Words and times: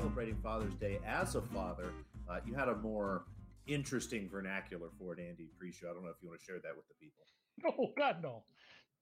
celebrating 0.00 0.36
Father's 0.42 0.74
Day 0.76 0.98
as 1.06 1.34
a 1.34 1.42
father. 1.42 1.92
Uh, 2.26 2.38
you 2.46 2.54
had 2.54 2.68
a 2.68 2.76
more 2.76 3.24
interesting 3.66 4.30
vernacular 4.30 4.88
for 4.98 5.12
it, 5.12 5.20
Andy 5.20 5.50
pre-show. 5.58 5.90
I 5.90 5.92
don't 5.92 6.02
know 6.02 6.08
if 6.08 6.16
you 6.22 6.28
want 6.28 6.40
to 6.40 6.46
share 6.46 6.58
that 6.58 6.74
with 6.74 6.86
the 6.88 6.94
people. 6.98 7.24
Oh 7.78 7.92
God, 7.98 8.22
no. 8.22 8.44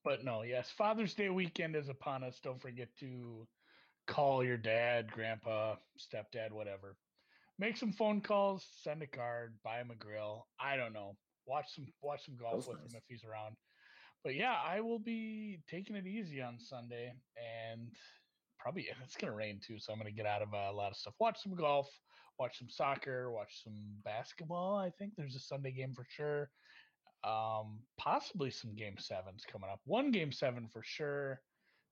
But 0.02 0.24
no, 0.24 0.42
yes, 0.42 0.72
Father's 0.76 1.14
Day 1.14 1.28
weekend 1.28 1.76
is 1.76 1.88
upon 1.88 2.24
us. 2.24 2.40
Don't 2.42 2.60
forget 2.60 2.88
to 2.98 3.46
call 4.08 4.42
your 4.42 4.56
dad, 4.56 5.12
grandpa, 5.12 5.76
stepdad, 5.96 6.50
whatever. 6.50 6.96
Make 7.60 7.76
some 7.76 7.92
phone 7.92 8.20
calls, 8.20 8.66
send 8.82 9.00
a 9.02 9.06
card, 9.06 9.54
buy 9.62 9.78
him 9.78 9.92
a 9.92 9.94
grill. 9.94 10.48
I 10.60 10.76
don't 10.76 10.92
know. 10.92 11.14
Watch 11.46 11.66
some 11.76 11.86
watch 12.02 12.24
some 12.24 12.36
golf 12.36 12.66
with 12.66 12.78
nice. 12.78 12.92
him 12.92 12.96
if 12.96 13.04
he's 13.06 13.22
around. 13.22 13.54
But 14.24 14.34
yeah, 14.34 14.56
I 14.66 14.80
will 14.80 14.98
be 14.98 15.60
taking 15.70 15.94
it 15.94 16.08
easy 16.08 16.42
on 16.42 16.58
Sunday 16.58 17.12
and 17.72 17.92
probably 18.58 18.88
it's 19.02 19.16
gonna 19.16 19.34
rain 19.34 19.60
too, 19.64 19.78
so 19.78 19.92
I'm 19.92 19.98
gonna 19.98 20.10
get 20.10 20.26
out 20.26 20.42
of 20.42 20.52
uh, 20.54 20.70
a 20.70 20.72
lot 20.72 20.90
of 20.90 20.96
stuff. 20.96 21.14
Watch 21.18 21.42
some 21.42 21.54
golf, 21.54 21.88
watch 22.38 22.58
some 22.58 22.68
soccer, 22.68 23.30
watch 23.30 23.62
some 23.62 23.74
basketball. 24.04 24.76
I 24.76 24.90
think 24.90 25.14
there's 25.16 25.36
a 25.36 25.40
Sunday 25.40 25.72
game 25.72 25.94
for 25.94 26.06
sure. 26.08 26.50
Um, 27.24 27.80
possibly 27.96 28.50
some 28.50 28.74
game 28.74 28.96
sevens 28.98 29.44
coming 29.50 29.70
up. 29.70 29.80
One 29.84 30.10
game 30.10 30.32
seven 30.32 30.68
for 30.72 30.82
sure. 30.84 31.40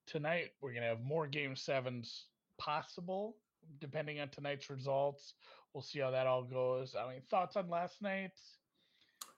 Tonight 0.07 0.51
we're 0.61 0.75
gonna 0.75 0.87
have 0.87 1.03
more 1.03 1.27
game 1.27 1.57
sevens 1.57 2.27
possible, 2.59 3.37
depending 3.81 4.21
on 4.21 4.29
tonight's 4.29 4.71
results. 4.71 5.35
We'll 5.75 5.83
see 5.83 5.99
how 5.99 6.11
that 6.13 6.27
all 6.27 6.45
goes. 6.45 6.95
I 6.95 7.09
mean, 7.11 7.23
thoughts 7.29 7.57
on 7.57 7.69
last 7.69 8.01
night? 8.01 8.31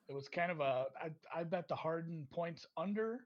It 0.09 0.15
was 0.15 0.29
kind 0.29 0.51
of 0.51 0.61
a 0.61 0.87
I, 1.01 1.11
I 1.35 1.45
bet 1.45 1.69
the 1.69 1.77
Harden 1.77 2.27
points 2.33 2.67
under 2.77 3.21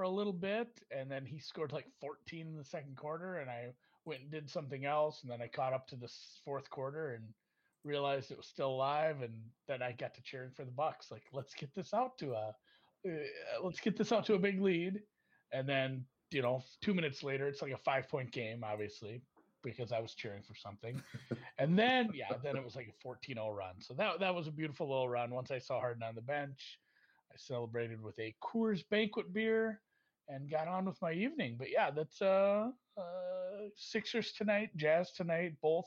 for 0.00 0.04
a 0.04 0.08
little 0.08 0.32
bit, 0.32 0.80
and 0.90 1.10
then 1.10 1.26
he 1.26 1.38
scored 1.38 1.72
like 1.72 1.84
14 2.00 2.46
in 2.46 2.56
the 2.56 2.64
second 2.64 2.96
quarter, 2.96 3.40
and 3.40 3.50
I 3.50 3.66
went 4.06 4.22
and 4.22 4.30
did 4.30 4.48
something 4.48 4.86
else, 4.86 5.20
and 5.20 5.30
then 5.30 5.42
I 5.42 5.46
caught 5.46 5.74
up 5.74 5.86
to 5.88 5.96
the 5.96 6.10
fourth 6.42 6.70
quarter 6.70 7.10
and 7.10 7.24
realized 7.84 8.30
it 8.30 8.38
was 8.38 8.46
still 8.46 8.70
alive, 8.70 9.20
and 9.20 9.34
then 9.68 9.82
I 9.82 9.92
got 9.92 10.14
to 10.14 10.22
cheering 10.22 10.52
for 10.56 10.64
the 10.64 10.70
Bucks. 10.70 11.10
Like, 11.10 11.24
let's 11.34 11.52
get 11.52 11.74
this 11.74 11.92
out 11.92 12.16
to 12.16 12.32
a, 12.32 12.54
uh, 13.06 13.10
let's 13.62 13.78
get 13.78 13.98
this 13.98 14.10
out 14.10 14.24
to 14.24 14.34
a 14.36 14.38
big 14.38 14.62
lead, 14.62 15.02
and 15.52 15.68
then 15.68 16.06
you 16.30 16.40
know, 16.40 16.64
two 16.80 16.94
minutes 16.94 17.22
later, 17.22 17.46
it's 17.46 17.60
like 17.60 17.72
a 17.72 17.76
five 17.76 18.08
point 18.08 18.32
game, 18.32 18.64
obviously, 18.64 19.20
because 19.62 19.92
I 19.92 20.00
was 20.00 20.14
cheering 20.14 20.40
for 20.40 20.54
something. 20.54 21.02
and 21.58 21.78
then, 21.78 22.08
yeah, 22.14 22.38
then 22.42 22.56
it 22.56 22.64
was 22.64 22.74
like 22.74 22.88
a 22.88 23.02
14 23.02 23.34
0 23.34 23.50
run. 23.50 23.74
So 23.80 23.92
that, 23.94 24.18
that 24.20 24.34
was 24.34 24.46
a 24.46 24.50
beautiful 24.50 24.88
little 24.88 25.10
run. 25.10 25.30
Once 25.30 25.50
I 25.50 25.58
saw 25.58 25.78
Harden 25.78 26.02
on 26.02 26.14
the 26.14 26.22
bench, 26.22 26.78
I 27.30 27.36
celebrated 27.36 28.02
with 28.02 28.18
a 28.18 28.34
Coors 28.42 28.82
banquet 28.88 29.34
beer 29.34 29.82
and 30.30 30.50
got 30.50 30.68
on 30.68 30.84
with 30.84 31.00
my 31.02 31.12
evening. 31.12 31.56
But 31.58 31.70
yeah, 31.70 31.90
that's 31.90 32.22
uh, 32.22 32.68
uh 32.96 33.02
Sixers 33.76 34.32
tonight, 34.32 34.70
Jazz 34.76 35.12
tonight, 35.12 35.54
both 35.60 35.86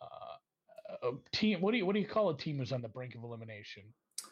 uh, 0.00 1.08
a 1.08 1.12
team. 1.32 1.60
What 1.60 1.72
do 1.72 1.78
you 1.78 1.86
what 1.86 1.94
do 1.94 2.00
you 2.00 2.06
call 2.06 2.30
a 2.30 2.36
team 2.36 2.58
who's 2.58 2.72
on 2.72 2.82
the 2.82 2.88
brink 2.88 3.14
of 3.14 3.24
elimination? 3.24 3.82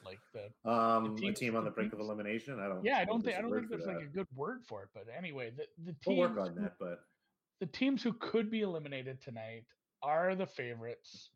Like 0.04 0.20
the 0.32 0.70
um 0.70 1.16
the 1.16 1.20
team, 1.20 1.30
a 1.30 1.34
team 1.34 1.56
on 1.56 1.64
the 1.64 1.70
brink 1.70 1.92
of 1.92 2.00
elimination. 2.00 2.58
I 2.60 2.68
don't. 2.68 2.84
Yeah, 2.84 2.98
I 2.98 3.04
don't 3.04 3.22
think 3.22 3.36
I 3.36 3.42
don't 3.42 3.52
think 3.52 3.68
there's 3.68 3.86
like 3.86 4.02
a 4.02 4.06
good 4.06 4.28
word 4.34 4.60
for 4.66 4.82
it. 4.82 4.88
But 4.94 5.06
anyway, 5.16 5.52
the 5.56 5.64
the 5.84 5.92
teams, 5.92 6.06
we'll 6.06 6.16
work 6.16 6.38
on 6.38 6.54
that. 6.56 6.74
But 6.78 7.00
the 7.60 7.66
teams 7.66 8.02
who 8.02 8.12
could 8.14 8.50
be 8.50 8.62
eliminated 8.62 9.20
tonight 9.22 9.64
are 10.02 10.34
the 10.34 10.46
favorites. 10.46 11.30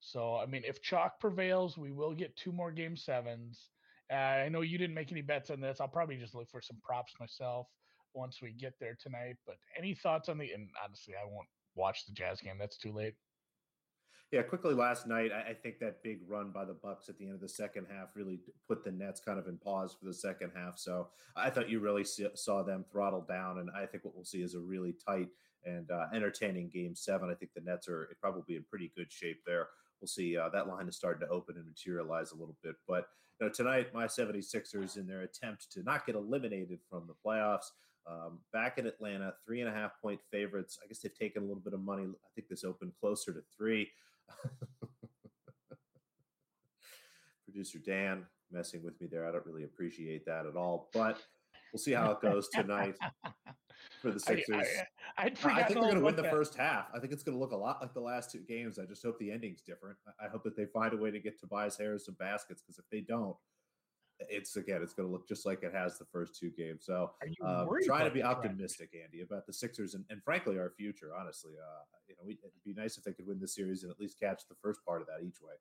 So 0.00 0.36
I 0.36 0.46
mean, 0.46 0.62
if 0.66 0.82
chalk 0.82 1.20
prevails, 1.20 1.78
we 1.78 1.92
will 1.92 2.14
get 2.14 2.36
two 2.36 2.52
more 2.52 2.72
game 2.72 2.96
sevens. 2.96 3.70
Uh, 4.10 4.14
I 4.16 4.48
know 4.48 4.62
you 4.62 4.78
didn't 4.78 4.94
make 4.94 5.12
any 5.12 5.22
bets 5.22 5.50
on 5.50 5.60
this. 5.60 5.80
I'll 5.80 5.88
probably 5.88 6.16
just 6.16 6.34
look 6.34 6.50
for 6.50 6.60
some 6.60 6.78
props 6.82 7.12
myself 7.20 7.68
once 8.14 8.40
we 8.42 8.52
get 8.52 8.74
there 8.80 8.96
tonight. 9.00 9.36
But 9.46 9.56
any 9.78 9.94
thoughts 9.94 10.28
on 10.28 10.38
the? 10.38 10.50
And 10.52 10.68
honestly, 10.84 11.14
I 11.14 11.24
won't 11.24 11.48
watch 11.74 12.06
the 12.06 12.12
Jazz 12.12 12.40
game. 12.40 12.56
That's 12.58 12.76
too 12.76 12.92
late. 12.92 13.14
Yeah, 14.32 14.42
quickly 14.42 14.74
last 14.74 15.08
night, 15.08 15.32
I, 15.32 15.54
think 15.54 15.80
that 15.80 16.04
big 16.04 16.20
run 16.28 16.52
by 16.52 16.64
the 16.64 16.76
Bucks 16.80 17.08
at 17.08 17.18
the 17.18 17.24
end 17.24 17.34
of 17.34 17.40
the 17.40 17.48
second 17.48 17.88
half 17.90 18.10
really 18.14 18.38
put 18.68 18.84
the 18.84 18.92
Nets 18.92 19.20
kind 19.20 19.40
of 19.40 19.48
in 19.48 19.58
pause 19.58 19.96
for 19.98 20.06
the 20.06 20.14
second 20.14 20.52
half. 20.54 20.78
So 20.78 21.08
I 21.34 21.50
thought 21.50 21.68
you 21.68 21.80
really 21.80 22.04
saw 22.04 22.62
them 22.62 22.84
throttle 22.92 23.26
down, 23.28 23.58
and 23.58 23.70
I 23.76 23.86
think 23.86 24.04
what 24.04 24.14
we'll 24.14 24.24
see 24.24 24.42
is 24.42 24.54
a 24.54 24.60
really 24.60 24.94
tight 25.04 25.30
and 25.64 25.90
uh, 25.90 26.06
entertaining 26.14 26.70
Game 26.72 26.94
Seven. 26.94 27.28
I 27.28 27.34
think 27.34 27.50
the 27.54 27.60
Nets 27.60 27.88
are 27.88 28.16
probably 28.20 28.54
in 28.54 28.64
pretty 28.70 28.92
good 28.96 29.10
shape 29.10 29.40
there. 29.44 29.66
We'll 30.00 30.08
see 30.08 30.36
uh, 30.36 30.48
that 30.50 30.68
line 30.68 30.88
is 30.88 30.96
starting 30.96 31.26
to 31.26 31.32
open 31.32 31.56
and 31.56 31.66
materialize 31.66 32.32
a 32.32 32.36
little 32.36 32.56
bit. 32.62 32.74
But 32.88 33.06
you 33.40 33.46
know, 33.46 33.52
tonight, 33.52 33.94
my 33.94 34.06
76ers 34.06 34.96
in 34.96 35.06
their 35.06 35.22
attempt 35.22 35.70
to 35.72 35.82
not 35.82 36.06
get 36.06 36.14
eliminated 36.14 36.80
from 36.88 37.06
the 37.06 37.14
playoffs. 37.24 37.70
Um, 38.06 38.38
back 38.52 38.78
in 38.78 38.86
Atlanta, 38.86 39.34
three 39.44 39.60
and 39.60 39.68
a 39.68 39.72
half 39.72 39.92
point 40.00 40.20
favorites. 40.30 40.78
I 40.82 40.88
guess 40.88 41.00
they've 41.00 41.16
taken 41.16 41.42
a 41.42 41.46
little 41.46 41.62
bit 41.62 41.74
of 41.74 41.80
money. 41.80 42.04
I 42.04 42.28
think 42.34 42.48
this 42.48 42.64
opened 42.64 42.92
closer 42.98 43.32
to 43.32 43.42
three. 43.56 43.90
Producer 47.44 47.78
Dan 47.78 48.24
messing 48.50 48.82
with 48.82 49.00
me 49.00 49.06
there. 49.10 49.28
I 49.28 49.32
don't 49.32 49.46
really 49.46 49.64
appreciate 49.64 50.24
that 50.26 50.46
at 50.46 50.56
all, 50.56 50.88
but 50.92 51.18
we'll 51.72 51.80
see 51.80 51.92
how 51.92 52.12
it 52.12 52.20
goes 52.20 52.48
tonight 52.48 52.96
for 54.00 54.10
the 54.10 54.20
Sixers. 54.20 54.66
I, 55.18 55.24
I, 55.24 55.26
I 55.26 55.30
think 55.30 55.44
they're 55.44 55.74
going 55.76 55.94
to 55.96 56.00
win 56.00 56.16
the 56.16 56.22
that. 56.22 56.30
first 56.30 56.54
half. 56.54 56.86
I 56.94 56.98
think 56.98 57.12
it's 57.12 57.22
going 57.22 57.36
to 57.36 57.40
look 57.40 57.52
a 57.52 57.56
lot 57.56 57.80
like 57.80 57.94
the 57.94 58.00
last 58.00 58.30
two 58.30 58.40
games. 58.40 58.78
I 58.78 58.84
just 58.84 59.02
hope 59.02 59.18
the 59.18 59.30
ending's 59.30 59.60
different. 59.60 59.96
I 60.22 60.28
hope 60.28 60.44
that 60.44 60.56
they 60.56 60.66
find 60.66 60.92
a 60.92 60.96
way 60.96 61.10
to 61.10 61.18
get 61.18 61.38
Tobias 61.38 61.76
Harris 61.76 62.06
some 62.06 62.16
baskets 62.18 62.62
because 62.62 62.78
if 62.78 62.84
they 62.90 63.00
don't, 63.00 63.36
it's 64.28 64.56
again, 64.56 64.80
it's 64.82 64.92
going 64.92 65.08
to 65.08 65.12
look 65.12 65.26
just 65.26 65.46
like 65.46 65.62
it 65.62 65.72
has 65.72 65.98
the 65.98 66.04
first 66.12 66.38
two 66.38 66.50
games. 66.50 66.84
So, 66.84 67.12
uh, 67.44 67.64
trying 67.84 68.04
to 68.04 68.10
be 68.10 68.22
optimistic? 68.22 68.90
Andy, 69.02 69.22
about 69.22 69.46
the 69.46 69.52
Sixers 69.52 69.94
and, 69.94 70.04
and 70.10 70.22
frankly 70.22 70.58
our 70.58 70.70
future. 70.70 71.10
Honestly, 71.18 71.52
uh, 71.52 71.82
you 72.06 72.14
know, 72.16 72.28
it'd 72.28 72.50
be 72.64 72.74
nice 72.74 72.98
if 72.98 73.04
they 73.04 73.12
could 73.12 73.26
win 73.26 73.40
the 73.40 73.48
series 73.48 73.82
and 73.82 73.90
at 73.90 73.98
least 73.98 74.20
catch 74.20 74.42
the 74.48 74.56
first 74.62 74.84
part 74.84 75.00
of 75.00 75.06
that 75.06 75.24
each 75.26 75.40
way. 75.40 75.54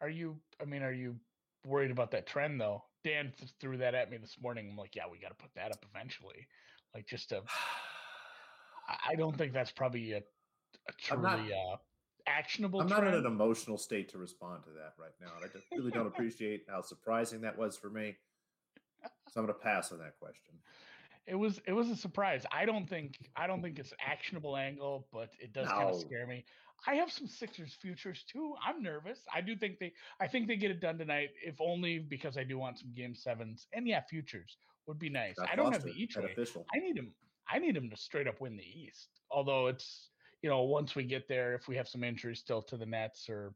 Are 0.00 0.10
you? 0.10 0.36
I 0.60 0.66
mean, 0.66 0.82
are 0.82 0.92
you 0.92 1.16
worried 1.64 1.90
about 1.90 2.10
that 2.10 2.26
trend 2.26 2.60
though? 2.60 2.84
Dan 3.04 3.32
threw 3.60 3.78
that 3.78 3.94
at 3.94 4.10
me 4.10 4.18
this 4.18 4.36
morning. 4.40 4.68
I'm 4.70 4.76
like, 4.76 4.94
yeah, 4.94 5.04
we 5.10 5.18
got 5.18 5.28
to 5.28 5.34
put 5.34 5.54
that 5.54 5.72
up 5.72 5.84
eventually. 5.94 6.46
Like, 6.94 7.06
just 7.06 7.32
a, 7.32 7.42
I 9.08 9.14
don't 9.14 9.36
think 9.36 9.52
that's 9.52 9.72
probably 9.72 10.12
a, 10.12 10.18
a 10.18 10.92
truly. 10.98 11.52
uh, 11.52 11.76
actionable. 12.26 12.80
I'm 12.80 12.88
not 12.88 13.06
in 13.06 13.14
an 13.14 13.26
emotional 13.26 13.78
state 13.78 14.08
to 14.10 14.18
respond 14.18 14.64
to 14.64 14.70
that 14.70 14.94
right 14.98 15.14
now, 15.20 15.32
and 15.40 15.50
I 15.50 15.76
really 15.76 15.90
don't 15.90 16.06
appreciate 16.06 16.64
how 16.68 16.82
surprising 16.82 17.40
that 17.42 17.56
was 17.56 17.76
for 17.76 17.90
me. 17.90 18.16
So 19.32 19.40
I'm 19.40 19.46
going 19.46 19.58
to 19.58 19.64
pass 19.64 19.92
on 19.92 19.98
that 19.98 20.18
question. 20.18 20.54
It 21.26 21.34
was 21.34 21.60
it 21.66 21.72
was 21.72 21.90
a 21.90 21.96
surprise. 21.96 22.44
I 22.52 22.64
don't 22.64 22.88
think 22.88 23.18
I 23.34 23.46
don't 23.48 23.60
think 23.60 23.78
it's 23.78 23.90
an 23.90 23.98
actionable 24.06 24.56
angle, 24.56 25.08
but 25.12 25.30
it 25.40 25.52
does 25.52 25.66
no. 25.66 25.74
kind 25.74 25.90
of 25.90 26.00
scare 26.00 26.26
me. 26.26 26.44
I 26.86 26.94
have 26.94 27.10
some 27.10 27.26
Sixers 27.26 27.76
futures 27.80 28.24
too. 28.30 28.54
I'm 28.64 28.80
nervous. 28.80 29.18
I 29.34 29.40
do 29.40 29.56
think 29.56 29.80
they 29.80 29.92
I 30.20 30.28
think 30.28 30.46
they 30.46 30.56
get 30.56 30.70
it 30.70 30.80
done 30.80 30.98
tonight, 30.98 31.30
if 31.44 31.60
only 31.60 31.98
because 31.98 32.36
I 32.36 32.44
do 32.44 32.58
want 32.58 32.78
some 32.78 32.92
game 32.94 33.14
sevens. 33.14 33.66
And 33.72 33.88
yeah, 33.88 34.02
futures 34.08 34.56
would 34.86 34.98
be 34.98 35.10
nice. 35.10 35.34
I 35.50 35.56
don't 35.56 35.72
have 35.72 35.82
the 35.82 35.92
each 35.92 36.16
way. 36.16 36.30
Official. 36.32 36.66
I 36.74 36.78
need 36.78 36.96
him. 36.96 37.12
I 37.48 37.58
need 37.58 37.76
him 37.76 37.90
to 37.90 37.96
straight 37.96 38.26
up 38.26 38.40
win 38.40 38.56
the 38.56 38.64
East. 38.64 39.08
Although 39.30 39.68
it's 39.68 40.10
you 40.42 40.50
know, 40.50 40.62
once 40.62 40.94
we 40.94 41.04
get 41.04 41.28
there, 41.28 41.54
if 41.54 41.68
we 41.68 41.76
have 41.76 41.88
some 41.88 42.04
injuries 42.04 42.38
still 42.38 42.62
to 42.62 42.76
the 42.76 42.86
Nets 42.86 43.28
or 43.28 43.52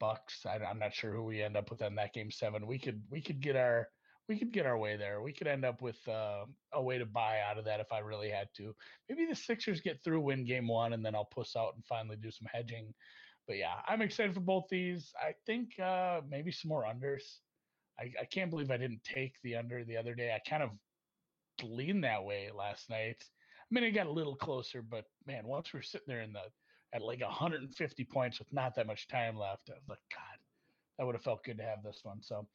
Bucks, 0.00 0.46
I, 0.46 0.56
am 0.56 0.78
not 0.78 0.94
sure 0.94 1.12
who 1.12 1.24
we 1.24 1.42
end 1.42 1.56
up 1.56 1.70
with 1.70 1.82
in 1.82 1.94
that 1.96 2.14
game 2.14 2.30
seven. 2.30 2.66
We 2.66 2.78
could 2.78 3.02
we 3.10 3.20
could 3.20 3.40
get 3.40 3.56
our 3.56 3.88
we 4.28 4.38
could 4.38 4.52
get 4.52 4.66
our 4.66 4.78
way 4.78 4.96
there. 4.96 5.22
We 5.22 5.32
could 5.32 5.46
end 5.46 5.64
up 5.64 5.80
with 5.80 5.96
uh, 6.06 6.44
a 6.72 6.82
way 6.82 6.98
to 6.98 7.06
buy 7.06 7.38
out 7.48 7.58
of 7.58 7.64
that 7.64 7.80
if 7.80 7.92
I 7.92 8.00
really 8.00 8.28
had 8.28 8.48
to. 8.58 8.74
Maybe 9.08 9.26
the 9.26 9.34
Sixers 9.34 9.80
get 9.80 10.02
through, 10.04 10.20
win 10.20 10.44
game 10.44 10.68
one, 10.68 10.92
and 10.92 11.04
then 11.04 11.14
I'll 11.14 11.24
puss 11.24 11.56
out 11.56 11.74
and 11.74 11.84
finally 11.84 12.16
do 12.16 12.30
some 12.30 12.46
hedging. 12.52 12.92
But 13.46 13.56
yeah, 13.56 13.74
I'm 13.86 14.02
excited 14.02 14.34
for 14.34 14.40
both 14.40 14.64
these. 14.70 15.12
I 15.20 15.32
think 15.46 15.78
uh, 15.80 16.20
maybe 16.28 16.52
some 16.52 16.68
more 16.68 16.84
unders. 16.84 17.22
I, 17.98 18.12
I 18.20 18.24
can't 18.24 18.50
believe 18.50 18.70
I 18.70 18.76
didn't 18.76 19.02
take 19.04 19.40
the 19.42 19.56
under 19.56 19.84
the 19.84 19.96
other 19.96 20.14
day. 20.14 20.32
I 20.34 20.48
kind 20.48 20.62
of 20.62 20.70
leaned 21.62 22.04
that 22.04 22.24
way 22.24 22.50
last 22.56 22.90
night. 22.90 23.16
I 23.20 23.74
mean, 23.74 23.84
it 23.84 23.90
got 23.90 24.06
a 24.06 24.12
little 24.12 24.36
closer, 24.36 24.82
but 24.82 25.04
man, 25.26 25.46
once 25.46 25.72
we 25.72 25.80
are 25.80 25.82
sitting 25.82 26.06
there 26.06 26.22
in 26.22 26.32
the 26.32 26.42
at 26.94 27.02
like 27.02 27.20
150 27.20 28.04
points 28.04 28.38
with 28.38 28.50
not 28.52 28.74
that 28.74 28.86
much 28.86 29.08
time 29.08 29.36
left, 29.36 29.68
I 29.68 29.74
was 29.74 29.88
like, 29.88 29.98
God, 30.10 30.38
that 30.98 31.04
would 31.04 31.14
have 31.14 31.22
felt 31.22 31.44
good 31.44 31.58
to 31.58 31.64
have 31.64 31.82
this 31.82 32.00
one. 32.02 32.22
So 32.22 32.46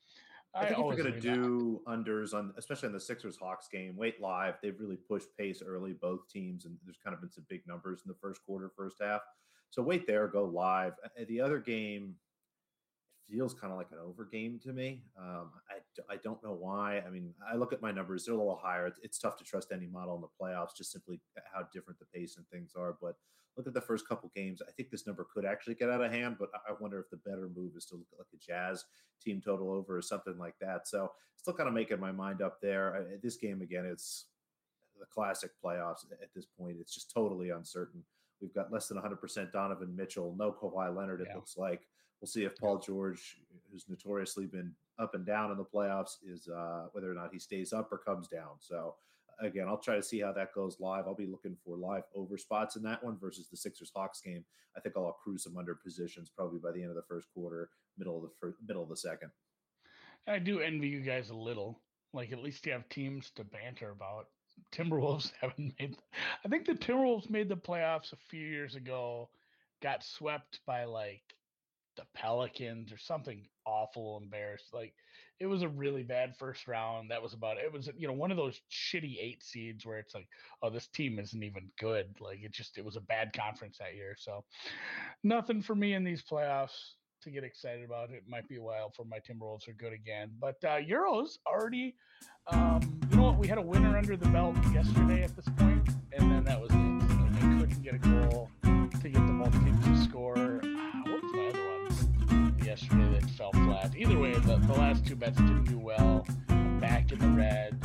I, 0.55 0.61
I 0.61 0.65
think 0.67 0.79
if 0.79 0.85
we're 0.85 0.95
going 0.95 1.13
to 1.13 1.19
do 1.19 1.81
that. 1.85 1.91
unders 1.91 2.33
on, 2.33 2.53
especially 2.57 2.87
on 2.87 2.93
the 2.93 2.99
Sixers 2.99 3.37
Hawks 3.37 3.67
game, 3.67 3.95
wait 3.95 4.21
live. 4.21 4.55
They've 4.61 4.79
really 4.79 4.97
pushed 4.97 5.27
pace 5.37 5.61
early, 5.65 5.93
both 5.93 6.27
teams, 6.29 6.65
and 6.65 6.77
there's 6.83 6.97
kind 7.03 7.13
of 7.13 7.21
been 7.21 7.31
some 7.31 7.45
big 7.47 7.61
numbers 7.67 8.01
in 8.05 8.09
the 8.09 8.17
first 8.19 8.43
quarter, 8.45 8.71
first 8.75 8.97
half. 9.01 9.21
So 9.69 9.81
wait 9.81 10.05
there, 10.05 10.27
go 10.27 10.45
live. 10.45 10.93
Uh, 11.03 11.23
the 11.27 11.41
other 11.41 11.59
game, 11.59 12.15
feels 13.29 13.53
kind 13.53 13.71
of 13.71 13.77
like 13.77 13.91
an 13.91 13.97
over 14.05 14.25
game 14.25 14.59
to 14.63 14.73
me. 14.73 15.01
Um, 15.19 15.51
I, 15.69 16.13
I 16.13 16.17
don't 16.23 16.43
know 16.43 16.53
why. 16.53 17.01
I 17.05 17.09
mean, 17.09 17.33
I 17.49 17.55
look 17.55 17.73
at 17.73 17.81
my 17.81 17.91
numbers; 17.91 18.25
they're 18.25 18.35
a 18.35 18.37
little 18.37 18.59
higher. 18.61 18.87
It's, 18.87 18.99
it's, 19.03 19.19
tough 19.19 19.37
to 19.37 19.43
trust 19.43 19.71
any 19.71 19.87
model 19.87 20.15
in 20.15 20.21
the 20.21 20.27
playoffs, 20.39 20.75
just 20.75 20.91
simply 20.91 21.21
how 21.53 21.67
different 21.73 21.99
the 21.99 22.05
pace 22.05 22.37
and 22.37 22.47
things 22.47 22.73
are. 22.77 22.95
But 23.01 23.15
look 23.57 23.67
at 23.67 23.73
the 23.73 23.81
first 23.81 24.07
couple 24.07 24.31
games. 24.35 24.61
I 24.67 24.71
think 24.71 24.89
this 24.89 25.07
number 25.07 25.25
could 25.33 25.45
actually 25.45 25.75
get 25.75 25.89
out 25.89 26.03
of 26.03 26.11
hand. 26.11 26.37
But 26.39 26.49
I 26.67 26.73
wonder 26.79 26.99
if 26.99 27.09
the 27.09 27.17
better 27.29 27.49
move 27.55 27.73
is 27.77 27.85
to 27.85 27.95
look 27.95 28.07
at 28.13 28.19
like 28.19 28.27
a 28.33 28.37
Jazz 28.37 28.85
team 29.21 29.41
total 29.43 29.71
over 29.71 29.97
or 29.97 30.01
something 30.01 30.37
like 30.37 30.55
that. 30.61 30.87
So 30.87 31.11
still 31.35 31.53
kind 31.53 31.67
of 31.67 31.75
making 31.75 31.99
my 31.99 32.11
mind 32.11 32.41
up 32.41 32.59
there. 32.61 33.05
This 33.21 33.37
game 33.37 33.61
again, 33.61 33.85
it's 33.85 34.25
the 34.99 35.05
classic 35.05 35.51
playoffs 35.63 36.05
at 36.21 36.33
this 36.35 36.45
point. 36.45 36.77
It's 36.79 36.93
just 36.93 37.11
totally 37.13 37.49
uncertain 37.49 38.03
We've 38.43 38.53
got 38.53 38.73
less 38.73 38.89
than 38.89 38.97
100% 38.97 39.53
Donovan 39.53 39.95
Mitchell, 39.95 40.35
no 40.37 40.51
Kawhi 40.51 40.93
Leonard. 40.93 41.21
It 41.21 41.27
yeah. 41.29 41.35
looks 41.35 41.55
like 41.57 41.87
we'll 42.23 42.29
see 42.29 42.45
if 42.45 42.55
Paul 42.55 42.77
George, 42.77 43.35
who's 43.69 43.83
notoriously 43.89 44.45
been 44.45 44.71
up 44.97 45.13
and 45.13 45.25
down 45.25 45.51
in 45.51 45.57
the 45.57 45.65
playoffs, 45.65 46.19
is 46.25 46.47
uh, 46.47 46.85
whether 46.93 47.11
or 47.11 47.13
not 47.13 47.33
he 47.33 47.37
stays 47.37 47.73
up 47.73 47.91
or 47.91 47.97
comes 47.97 48.29
down. 48.29 48.51
So 48.61 48.95
again, 49.41 49.67
I'll 49.67 49.77
try 49.77 49.97
to 49.97 50.01
see 50.01 50.21
how 50.21 50.31
that 50.31 50.53
goes 50.55 50.77
live. 50.79 51.03
I'll 51.05 51.15
be 51.15 51.25
looking 51.25 51.57
for 51.65 51.75
live 51.75 52.03
over 52.15 52.37
spots 52.37 52.77
in 52.77 52.83
that 52.83 53.03
one 53.03 53.17
versus 53.19 53.49
the 53.49 53.57
Sixers 53.57 53.91
Hawks 53.93 54.21
game. 54.21 54.45
I 54.77 54.79
think 54.79 54.95
I'll 54.95 55.09
accrue 55.09 55.37
some 55.37 55.57
under 55.57 55.75
positions 55.75 56.31
probably 56.33 56.59
by 56.59 56.71
the 56.71 56.81
end 56.81 56.91
of 56.91 56.95
the 56.95 57.03
first 57.09 57.27
quarter, 57.33 57.69
middle 57.97 58.15
of 58.15 58.23
the 58.23 58.31
first, 58.39 58.57
middle 58.65 58.83
of 58.83 58.89
the 58.89 58.95
second. 58.95 59.29
I 60.25 60.39
do 60.39 60.61
envy 60.61 60.87
you 60.87 61.01
guys 61.01 61.29
a 61.29 61.35
little. 61.35 61.81
Like 62.13 62.31
at 62.31 62.41
least 62.41 62.65
you 62.65 62.71
have 62.71 62.87
teams 62.87 63.31
to 63.35 63.43
banter 63.43 63.89
about. 63.89 64.27
Timberwolves 64.71 65.33
haven't 65.41 65.73
made. 65.77 65.97
I 66.45 66.47
think 66.47 66.67
the 66.67 66.73
Timberwolves 66.73 67.29
made 67.29 67.49
the 67.49 67.57
playoffs 67.57 68.13
a 68.13 68.17
few 68.29 68.47
years 68.47 68.75
ago, 68.75 69.29
got 69.81 70.05
swept 70.05 70.61
by 70.65 70.85
like 70.85 71.23
the 71.95 72.03
Pelicans 72.15 72.91
or 72.91 72.97
something 72.97 73.45
awful, 73.65 74.19
embarrassed. 74.21 74.73
Like 74.73 74.93
it 75.39 75.45
was 75.45 75.61
a 75.61 75.69
really 75.69 76.03
bad 76.03 76.35
first 76.37 76.67
round. 76.67 77.11
That 77.11 77.21
was 77.21 77.33
about 77.33 77.57
it. 77.57 77.71
was 77.71 77.89
you 77.97 78.07
know 78.07 78.13
one 78.13 78.31
of 78.31 78.37
those 78.37 78.61
shitty 78.71 79.17
eight 79.19 79.43
seeds 79.43 79.85
where 79.85 79.99
it's 79.99 80.13
like, 80.13 80.27
oh, 80.61 80.69
this 80.69 80.87
team 80.87 81.19
isn't 81.19 81.43
even 81.43 81.69
good. 81.79 82.07
Like 82.19 82.39
it 82.41 82.51
just 82.51 82.77
it 82.77 82.85
was 82.85 82.95
a 82.95 83.01
bad 83.01 83.33
conference 83.33 83.77
that 83.79 83.95
year. 83.95 84.15
So 84.17 84.43
nothing 85.23 85.61
for 85.61 85.75
me 85.75 85.93
in 85.93 86.03
these 86.03 86.23
playoffs 86.23 86.93
to 87.23 87.31
get 87.31 87.43
excited 87.43 87.85
about. 87.85 88.11
It 88.11 88.23
might 88.27 88.47
be 88.47 88.57
a 88.57 88.61
while 88.61 88.91
for 88.95 89.05
my 89.05 89.17
Timberwolves 89.17 89.67
are 89.67 89.73
good 89.73 89.93
again. 89.93 90.31
But 90.39 90.55
uh, 90.63 90.79
Euros 90.79 91.37
already, 91.47 91.95
um, 92.47 92.81
you 93.09 93.17
know 93.17 93.23
what? 93.23 93.37
We 93.37 93.47
had 93.47 93.57
a 93.57 93.61
winner 93.61 93.97
under 93.97 94.17
the 94.17 94.27
belt 94.27 94.55
yesterday 94.73 95.23
at 95.23 95.35
this 95.35 95.47
point, 95.57 95.87
and 96.11 96.31
then 96.31 96.43
that 96.43 96.59
was 96.59 96.69
it. 96.71 96.75
Like, 96.75 97.59
couldn't 97.59 97.83
get 97.83 97.95
a 97.95 97.97
goal 97.97 98.49
to 98.63 99.09
get 99.09 99.27
the 99.27 99.33
both 99.33 99.53
teams 99.63 99.85
to 99.85 100.09
score. 100.09 100.61
Yesterday 102.73 103.19
that 103.19 103.29
fell 103.31 103.51
flat? 103.51 103.93
Either 103.95 104.17
way, 104.17 104.33
the, 104.33 104.55
the 104.55 104.73
last 104.73 105.05
two 105.05 105.15
bets 105.15 105.37
didn't 105.37 105.65
do 105.65 105.77
well. 105.77 106.25
back 106.81 107.11
in 107.11 107.19
the 107.19 107.27
red. 107.27 107.77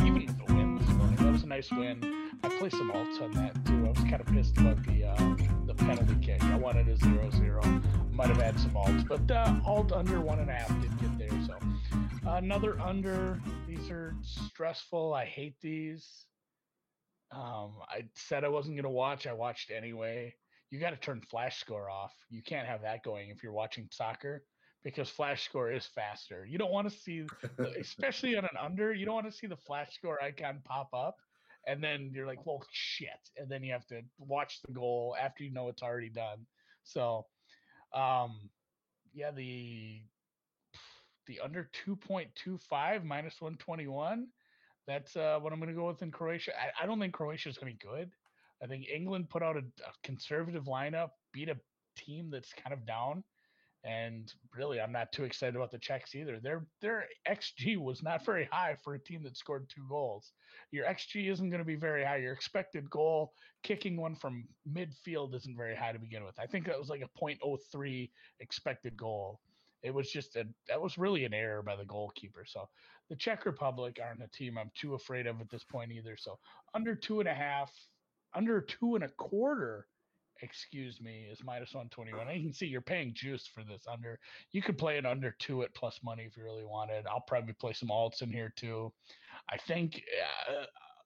Even 0.00 0.26
with 0.26 0.46
the 0.46 0.52
win 0.52 0.76
this 0.76 0.88
morning, 0.90 1.16
that 1.16 1.32
was 1.32 1.44
a 1.44 1.46
nice 1.46 1.70
win. 1.70 2.28
I 2.44 2.48
placed 2.58 2.76
some 2.76 2.92
alts 2.92 3.22
on 3.22 3.30
that 3.32 3.54
too. 3.64 3.86
I 3.86 3.88
was 3.88 3.98
kind 4.00 4.20
of 4.20 4.26
pissed 4.26 4.58
about 4.58 4.84
the 4.84 5.06
uh, 5.06 5.36
the 5.66 5.74
penalty 5.74 6.14
kick. 6.20 6.44
I 6.44 6.56
wanted 6.56 6.88
a 6.88 6.96
zero 6.96 7.30
zero 7.30 7.62
might 8.12 8.28
have 8.28 8.42
had 8.42 8.60
some 8.60 8.72
alts, 8.72 9.06
but 9.08 9.30
uh, 9.30 9.54
alt 9.64 9.92
under 9.92 10.20
one 10.20 10.40
and 10.40 10.50
a 10.50 10.52
half 10.52 10.68
did 10.82 11.00
get 11.00 11.18
there. 11.18 11.46
So 11.46 11.56
another 12.26 12.78
under. 12.80 13.40
These 13.66 13.90
are 13.90 14.14
stressful. 14.22 15.14
I 15.14 15.24
hate 15.24 15.54
these. 15.62 16.26
Um, 17.32 17.72
I 17.88 18.04
said 18.14 18.44
I 18.44 18.48
wasn't 18.48 18.76
going 18.76 18.84
to 18.84 18.90
watch. 18.90 19.26
I 19.26 19.32
watched 19.32 19.70
anyway. 19.70 20.34
You 20.70 20.78
got 20.78 20.90
to 20.90 20.96
turn 20.96 21.20
flash 21.20 21.60
score 21.60 21.88
off. 21.88 22.12
You 22.30 22.42
can't 22.42 22.66
have 22.66 22.82
that 22.82 23.02
going 23.02 23.30
if 23.30 23.42
you're 23.42 23.52
watching 23.52 23.88
soccer 23.90 24.42
because 24.84 25.08
flash 25.08 25.44
score 25.44 25.72
is 25.72 25.86
faster. 25.86 26.46
You 26.46 26.58
don't 26.58 26.72
want 26.72 26.90
to 26.90 26.96
see, 26.96 27.24
especially 27.80 28.36
on 28.36 28.44
an 28.44 28.56
under, 28.60 28.92
you 28.92 29.06
don't 29.06 29.14
want 29.14 29.30
to 29.30 29.36
see 29.36 29.46
the 29.46 29.56
flash 29.56 29.94
score 29.94 30.22
icon 30.22 30.60
pop 30.64 30.88
up. 30.92 31.16
And 31.66 31.82
then 31.82 32.10
you're 32.14 32.26
like, 32.26 32.46
well, 32.46 32.64
shit. 32.72 33.08
And 33.36 33.50
then 33.50 33.62
you 33.62 33.72
have 33.72 33.86
to 33.88 34.00
watch 34.18 34.60
the 34.66 34.72
goal 34.72 35.16
after 35.20 35.44
you 35.44 35.52
know 35.52 35.68
it's 35.68 35.82
already 35.82 36.08
done. 36.08 36.46
So 36.84 37.26
um, 37.94 38.38
yeah, 39.14 39.30
the 39.30 40.00
the 41.26 41.40
under 41.40 41.68
2.25 41.86 43.04
minus 43.04 43.40
121. 43.40 44.26
That's 44.86 45.14
uh, 45.16 45.38
what 45.40 45.52
I'm 45.52 45.58
going 45.58 45.68
to 45.68 45.78
go 45.78 45.86
with 45.86 46.00
in 46.00 46.10
Croatia. 46.10 46.52
I, 46.58 46.84
I 46.84 46.86
don't 46.86 46.98
think 46.98 47.12
Croatia 47.12 47.50
is 47.50 47.58
going 47.58 47.70
to 47.72 47.78
be 47.78 47.86
good. 47.86 48.10
I 48.62 48.66
think 48.66 48.86
England 48.92 49.28
put 49.30 49.42
out 49.42 49.56
a, 49.56 49.60
a 49.60 49.92
conservative 50.02 50.64
lineup, 50.64 51.10
beat 51.32 51.48
a 51.48 51.56
team 51.96 52.30
that's 52.30 52.52
kind 52.52 52.72
of 52.72 52.86
down. 52.86 53.22
And 53.84 54.32
really, 54.56 54.80
I'm 54.80 54.90
not 54.90 55.12
too 55.12 55.22
excited 55.22 55.54
about 55.54 55.70
the 55.70 55.78
Czechs 55.78 56.14
either. 56.16 56.40
Their 56.40 56.66
their 56.80 57.06
xG 57.28 57.78
was 57.78 58.02
not 58.02 58.24
very 58.24 58.48
high 58.50 58.76
for 58.82 58.94
a 58.94 58.98
team 58.98 59.22
that 59.22 59.36
scored 59.36 59.68
two 59.68 59.86
goals. 59.88 60.32
Your 60.72 60.84
xG 60.84 61.30
isn't 61.30 61.48
going 61.48 61.60
to 61.60 61.64
be 61.64 61.76
very 61.76 62.04
high. 62.04 62.16
Your 62.16 62.32
expected 62.32 62.90
goal 62.90 63.32
kicking 63.62 63.96
one 63.96 64.16
from 64.16 64.48
midfield 64.70 65.34
isn't 65.36 65.56
very 65.56 65.76
high 65.76 65.92
to 65.92 65.98
begin 65.98 66.24
with. 66.24 66.38
I 66.40 66.46
think 66.46 66.66
that 66.66 66.78
was 66.78 66.88
like 66.88 67.02
a 67.02 67.24
.03 67.24 68.10
expected 68.40 68.96
goal. 68.96 69.40
It 69.82 69.94
was 69.94 70.10
just 70.10 70.34
a 70.34 70.44
that 70.66 70.82
was 70.82 70.98
really 70.98 71.24
an 71.24 71.32
error 71.32 71.62
by 71.62 71.76
the 71.76 71.84
goalkeeper. 71.84 72.44
So 72.44 72.68
the 73.08 73.16
Czech 73.16 73.46
Republic 73.46 74.00
aren't 74.04 74.22
a 74.22 74.28
team 74.28 74.58
I'm 74.58 74.72
too 74.74 74.94
afraid 74.94 75.28
of 75.28 75.40
at 75.40 75.50
this 75.50 75.64
point 75.64 75.92
either. 75.92 76.16
So 76.16 76.38
under 76.74 76.96
two 76.96 77.20
and 77.20 77.28
a 77.28 77.34
half, 77.34 77.70
under 78.34 78.60
two 78.60 78.94
and 78.94 79.04
a 79.04 79.08
quarter 79.08 79.86
excuse 80.42 81.00
me, 81.00 81.26
is 81.30 81.42
minus 81.44 81.74
121. 81.74 82.28
I 82.28 82.40
can 82.40 82.52
see 82.52 82.66
you're 82.66 82.80
paying 82.80 83.12
juice 83.14 83.46
for 83.46 83.64
this 83.64 83.82
under. 83.90 84.18
You 84.52 84.62
could 84.62 84.78
play 84.78 84.98
it 84.98 85.06
under 85.06 85.34
two 85.38 85.62
at 85.62 85.74
plus 85.74 86.00
money 86.04 86.24
if 86.24 86.36
you 86.36 86.44
really 86.44 86.64
wanted. 86.64 87.06
I'll 87.06 87.24
probably 87.26 87.54
play 87.54 87.72
some 87.72 87.88
alts 87.88 88.22
in 88.22 88.30
here 88.30 88.52
too. 88.56 88.92
I 89.50 89.56
think 89.56 90.02
uh, 90.50 90.64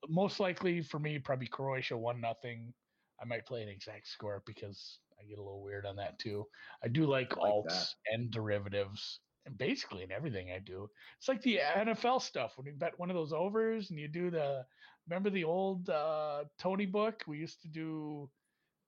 most 0.08 0.40
likely 0.40 0.82
for 0.82 0.98
me, 0.98 1.19
probably 1.19 1.46
Croatia 1.46 1.96
one 1.96 2.20
nothing. 2.20 2.72
I 3.20 3.24
might 3.24 3.46
play 3.46 3.62
an 3.62 3.69
exact 3.69 4.08
score 4.08 4.42
because 4.46 4.98
I 5.19 5.24
get 5.28 5.38
a 5.38 5.42
little 5.42 5.62
weird 5.62 5.86
on 5.86 5.96
that 5.96 6.19
too. 6.19 6.46
I 6.84 6.88
do 6.88 7.06
like, 7.06 7.36
like 7.36 7.52
alts 7.52 7.69
that. 7.69 7.88
and 8.12 8.30
derivatives 8.30 9.20
basically 9.56 10.02
in 10.02 10.12
everything 10.12 10.50
I 10.50 10.58
do. 10.58 10.88
It's 11.18 11.28
like 11.28 11.42
the 11.42 11.60
NFL 11.76 12.22
stuff 12.22 12.56
when 12.56 12.66
you 12.66 12.72
bet 12.72 12.98
one 12.98 13.10
of 13.10 13.16
those 13.16 13.32
overs 13.32 13.90
and 13.90 13.98
you 13.98 14.08
do 14.08 14.30
the 14.30 14.64
remember 15.08 15.30
the 15.30 15.44
old 15.44 15.88
uh, 15.90 16.44
Tony 16.58 16.86
book? 16.86 17.22
We 17.26 17.38
used 17.38 17.60
to 17.62 17.68
do 17.68 18.30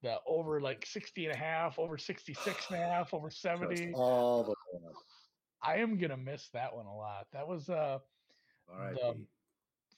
the 0.02 0.18
over 0.26 0.60
like 0.60 0.86
60 0.86 1.26
and 1.26 1.34
a 1.34 1.38
half, 1.38 1.78
over 1.78 1.98
66 1.98 2.66
and 2.70 2.78
a 2.78 2.86
half, 2.86 3.14
over 3.14 3.30
70. 3.30 3.74
Just 3.74 3.94
all 3.96 4.44
the 4.44 4.54
I 5.62 5.76
am 5.76 5.98
gonna 5.98 6.16
miss 6.16 6.50
that 6.52 6.74
one 6.74 6.86
a 6.86 6.94
lot. 6.94 7.26
That 7.32 7.48
was 7.48 7.68
uh 7.68 7.98
the, 8.68 9.16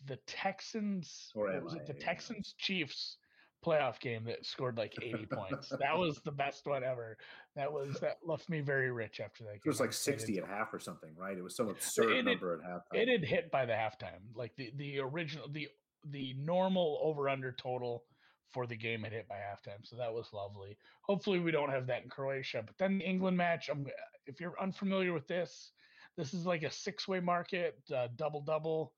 the 0.07 0.17
Texans 0.27 1.33
or 1.35 1.61
was 1.61 1.75
it 1.75 1.87
the 1.87 1.95
Texans 1.95 2.55
Chiefs 2.59 3.19
playoff 3.67 3.99
game 4.01 4.25
that 4.25 4.47
scored 4.47 4.79
like 4.79 4.95
80 5.01 5.27
points. 5.33 5.69
That 5.81 5.97
was 5.97 6.21
the 6.25 6.31
best 6.31 6.67
one 6.67 6.85
ever. 6.85 7.17
That 7.57 7.73
was 7.73 7.99
that 8.01 8.19
left 8.25 8.49
me 8.49 8.61
very 8.61 8.91
rich 8.91 9.21
after 9.21 9.45
that. 9.45 9.55
It 9.57 9.67
was 9.67 9.81
like 9.81 9.93
60 9.93 10.39
and 10.39 10.47
half 10.47 10.73
or 10.73 10.79
something, 10.79 11.11
right? 11.17 11.37
It 11.37 11.43
was 11.43 11.57
some 11.57 11.69
absurd 11.69 12.13
it, 12.13 12.25
number 12.25 12.55
it, 12.55 12.61
at 12.65 12.71
halftime. 12.71 13.03
It 13.03 13.09
had 13.09 13.25
hit 13.25 13.51
by 13.51 13.67
the 13.67 13.73
halftime. 13.73 14.21
Like 14.35 14.55
the 14.57 14.73
the 14.77 15.01
original 15.01 15.49
the 15.51 15.69
the 16.11 16.35
normal 16.39 17.01
over 17.03 17.29
under 17.29 17.53
total 17.53 18.05
for 18.53 18.67
the 18.67 18.77
game 18.77 19.03
had 19.03 19.13
hit 19.13 19.29
by 19.29 19.37
halftime. 19.37 19.85
So 19.85 19.97
that 19.97 20.13
was 20.13 20.33
lovely. 20.33 20.79
Hopefully, 21.03 21.39
we 21.39 21.51
don't 21.51 21.71
have 21.71 21.87
that 21.89 22.05
in 22.05 22.09
Croatia. 22.09 22.63
But 22.65 22.79
then 22.79 22.99
the 22.99 23.05
England 23.05 23.37
match, 23.37 23.69
I'm, 23.69 23.87
if 24.27 24.41
you're 24.41 24.55
unfamiliar 24.61 25.13
with 25.13 25.27
this, 25.27 25.73
this 26.17 26.33
is 26.33 26.47
like 26.47 26.63
a 26.63 26.71
six 26.71 27.07
way 27.07 27.21
market, 27.21 27.79
uh, 27.95 28.09
double 28.17 28.41
double. 28.41 28.93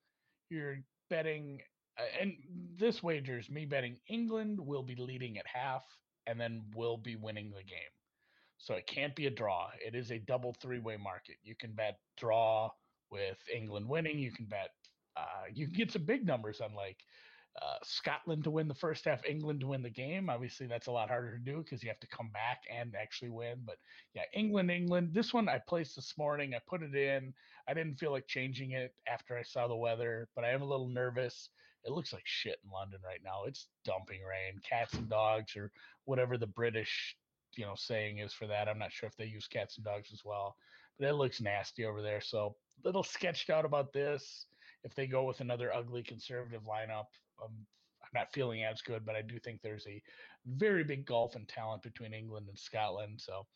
You're 0.50 0.78
betting, 1.10 1.60
uh, 1.60 1.77
and 2.20 2.34
this 2.76 3.02
wager 3.02 3.38
is 3.38 3.50
me 3.50 3.64
betting 3.64 3.96
England 4.08 4.58
will 4.60 4.82
be 4.82 4.96
leading 4.96 5.38
at 5.38 5.46
half 5.46 5.84
and 6.26 6.40
then 6.40 6.62
will 6.74 6.96
be 6.96 7.16
winning 7.16 7.50
the 7.50 7.62
game. 7.64 7.92
So 8.58 8.74
it 8.74 8.86
can't 8.86 9.14
be 9.14 9.26
a 9.26 9.30
draw. 9.30 9.68
It 9.84 9.94
is 9.94 10.10
a 10.10 10.18
double 10.18 10.54
three 10.60 10.80
way 10.80 10.96
market. 10.96 11.36
You 11.42 11.54
can 11.54 11.72
bet 11.72 11.98
draw 12.16 12.70
with 13.10 13.38
England 13.54 13.88
winning. 13.88 14.18
You 14.18 14.32
can 14.32 14.46
bet, 14.46 14.70
uh, 15.16 15.46
you 15.52 15.66
can 15.66 15.74
get 15.74 15.92
some 15.92 16.04
big 16.04 16.26
numbers 16.26 16.60
on 16.60 16.74
like 16.74 16.98
uh, 17.60 17.76
Scotland 17.82 18.44
to 18.44 18.50
win 18.50 18.68
the 18.68 18.74
first 18.74 19.04
half, 19.04 19.24
England 19.24 19.60
to 19.60 19.68
win 19.68 19.82
the 19.82 19.90
game. 19.90 20.28
Obviously, 20.28 20.66
that's 20.66 20.86
a 20.86 20.92
lot 20.92 21.08
harder 21.08 21.36
to 21.36 21.44
do 21.44 21.58
because 21.58 21.82
you 21.82 21.88
have 21.88 22.00
to 22.00 22.06
come 22.08 22.30
back 22.32 22.62
and 22.72 22.94
actually 23.00 23.30
win. 23.30 23.62
But 23.64 23.76
yeah, 24.14 24.22
England, 24.34 24.70
England. 24.70 25.10
This 25.12 25.32
one 25.32 25.48
I 25.48 25.58
placed 25.66 25.96
this 25.96 26.14
morning. 26.18 26.54
I 26.54 26.60
put 26.68 26.82
it 26.82 26.94
in. 26.94 27.32
I 27.68 27.74
didn't 27.74 27.96
feel 27.96 28.12
like 28.12 28.26
changing 28.26 28.72
it 28.72 28.92
after 29.10 29.36
I 29.36 29.42
saw 29.42 29.66
the 29.66 29.76
weather, 29.76 30.28
but 30.34 30.44
I 30.44 30.50
am 30.50 30.62
a 30.62 30.66
little 30.66 30.88
nervous. 30.88 31.50
It 31.84 31.92
looks 31.92 32.12
like 32.12 32.24
shit 32.24 32.58
in 32.64 32.70
London 32.70 33.00
right 33.04 33.20
now. 33.24 33.44
It's 33.46 33.68
dumping 33.84 34.20
rain, 34.22 34.60
cats 34.68 34.94
and 34.94 35.08
dogs, 35.08 35.56
or 35.56 35.70
whatever 36.04 36.36
the 36.36 36.46
British 36.46 37.16
you 37.56 37.64
know 37.64 37.74
saying 37.76 38.18
is 38.18 38.32
for 38.32 38.46
that. 38.46 38.68
I'm 38.68 38.78
not 38.78 38.92
sure 38.92 39.08
if 39.08 39.16
they 39.16 39.26
use 39.26 39.46
cats 39.46 39.76
and 39.76 39.84
dogs 39.84 40.10
as 40.12 40.24
well, 40.24 40.56
but 40.98 41.08
it 41.08 41.14
looks 41.14 41.40
nasty 41.40 41.84
over 41.84 42.02
there. 42.02 42.20
So 42.20 42.56
little 42.84 43.02
sketched 43.02 43.50
out 43.50 43.64
about 43.64 43.92
this. 43.92 44.46
If 44.84 44.94
they 44.94 45.06
go 45.06 45.24
with 45.24 45.40
another 45.40 45.74
ugly 45.74 46.02
conservative 46.02 46.62
lineup, 46.62 47.06
um, 47.42 47.66
I'm 48.02 48.20
not 48.20 48.32
feeling 48.32 48.64
as 48.64 48.80
good, 48.80 49.04
but 49.04 49.16
I 49.16 49.22
do 49.22 49.38
think 49.38 49.60
there's 49.60 49.86
a 49.86 50.02
very 50.46 50.84
big 50.84 51.04
gulf 51.04 51.36
in 51.36 51.44
talent 51.46 51.82
between 51.82 52.14
England 52.14 52.46
and 52.48 52.58
Scotland. 52.58 53.20
So 53.20 53.46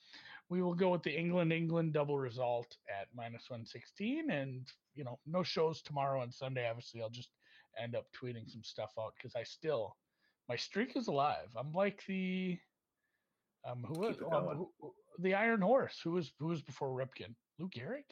we 0.49 0.63
will 0.63 0.75
go 0.75 0.91
with 0.91 1.03
the 1.03 1.17
England 1.17 1.53
England 1.53 1.93
double 1.93 2.19
result 2.19 2.77
at 2.91 3.07
minus 3.15 3.49
116. 3.49 4.31
And, 4.31 4.67
you 4.95 5.05
know, 5.05 5.19
no 5.27 5.43
shows 5.43 5.81
tomorrow 5.81 6.23
and 6.23 6.35
Sunday. 6.35 6.69
Obviously, 6.69 7.01
I'll 7.01 7.09
just 7.09 7.31
end 7.81 7.95
up 7.95 8.07
tweeting 8.13 8.51
some 8.51 8.63
stuff 8.63 8.93
out 8.99 9.13
because 9.17 9.35
I 9.37 9.43
still, 9.43 9.97
my 10.49 10.57
streak 10.57 10.97
is 10.97 11.09
alive. 11.09 11.49
I'm 11.57 11.73
like 11.73 12.03
the, 12.07 12.59
um, 13.69 13.85
who 13.87 14.01
was 14.01 14.17
um, 14.33 14.69
who, 14.81 14.93
the 15.19 15.35
Iron 15.35 15.61
Horse? 15.61 16.01
Who 16.03 16.13
was 16.13 16.33
who 16.39 16.47
was 16.47 16.63
before 16.63 16.89
Ripken? 16.89 17.35
Lou 17.59 17.69
Gehrig? 17.69 18.05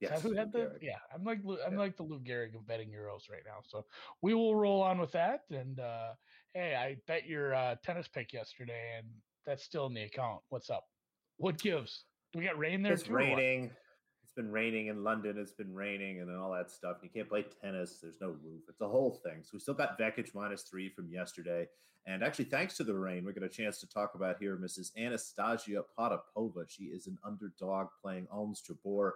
Yes, 0.00 0.22
who 0.22 0.34
had 0.34 0.52
the? 0.52 0.72
Yeah, 0.82 0.98
I'm 1.14 1.24
like 1.24 1.38
I'm 1.64 1.74
yeah. 1.74 1.78
like 1.78 1.96
the 1.96 2.02
Lou 2.02 2.18
Gehrig 2.20 2.54
of 2.56 2.66
betting 2.66 2.88
euros 2.88 3.30
right 3.30 3.42
now. 3.46 3.60
So 3.64 3.84
we 4.20 4.34
will 4.34 4.56
roll 4.56 4.82
on 4.82 4.98
with 4.98 5.12
that. 5.12 5.42
And 5.50 5.78
uh, 5.78 6.14
hey, 6.54 6.74
I 6.74 6.96
bet 7.06 7.26
your 7.26 7.54
uh, 7.54 7.76
tennis 7.84 8.08
pick 8.08 8.32
yesterday, 8.32 8.94
and 8.98 9.06
that's 9.46 9.62
still 9.62 9.86
in 9.86 9.94
the 9.94 10.02
account. 10.02 10.40
What's 10.48 10.70
up? 10.70 10.84
What 11.36 11.58
gives? 11.58 12.04
Do 12.32 12.40
we 12.40 12.44
got 12.44 12.58
rain 12.58 12.82
there? 12.82 12.94
It's 12.94 13.08
raining. 13.08 13.70
It's 14.34 14.42
been 14.42 14.50
raining 14.50 14.88
in 14.88 15.04
London. 15.04 15.38
It's 15.38 15.52
been 15.52 15.72
raining 15.72 16.20
and 16.20 16.28
all 16.36 16.50
that 16.54 16.68
stuff. 16.68 16.96
You 17.04 17.08
can't 17.08 17.28
play 17.28 17.44
tennis. 17.62 18.00
There's 18.02 18.20
no 18.20 18.30
roof. 18.30 18.62
It's 18.68 18.80
a 18.80 18.88
whole 18.88 19.20
thing. 19.22 19.44
So 19.44 19.50
we 19.52 19.60
still 19.60 19.74
got 19.74 19.96
Vekic 19.96 20.34
minus 20.34 20.62
three 20.62 20.88
from 20.88 21.08
yesterday. 21.08 21.68
And 22.04 22.20
actually, 22.24 22.46
thanks 22.46 22.76
to 22.78 22.82
the 22.82 22.98
rain, 22.98 23.24
we 23.24 23.32
got 23.32 23.44
a 23.44 23.48
chance 23.48 23.78
to 23.78 23.86
talk 23.86 24.16
about 24.16 24.38
here 24.40 24.56
Mrs. 24.56 24.90
Anastasia 24.98 25.84
Potapova. 25.96 26.68
She 26.68 26.86
is 26.86 27.06
an 27.06 27.16
underdog 27.24 27.86
playing 28.02 28.26
Ons 28.32 28.60
Jabeur. 28.68 29.12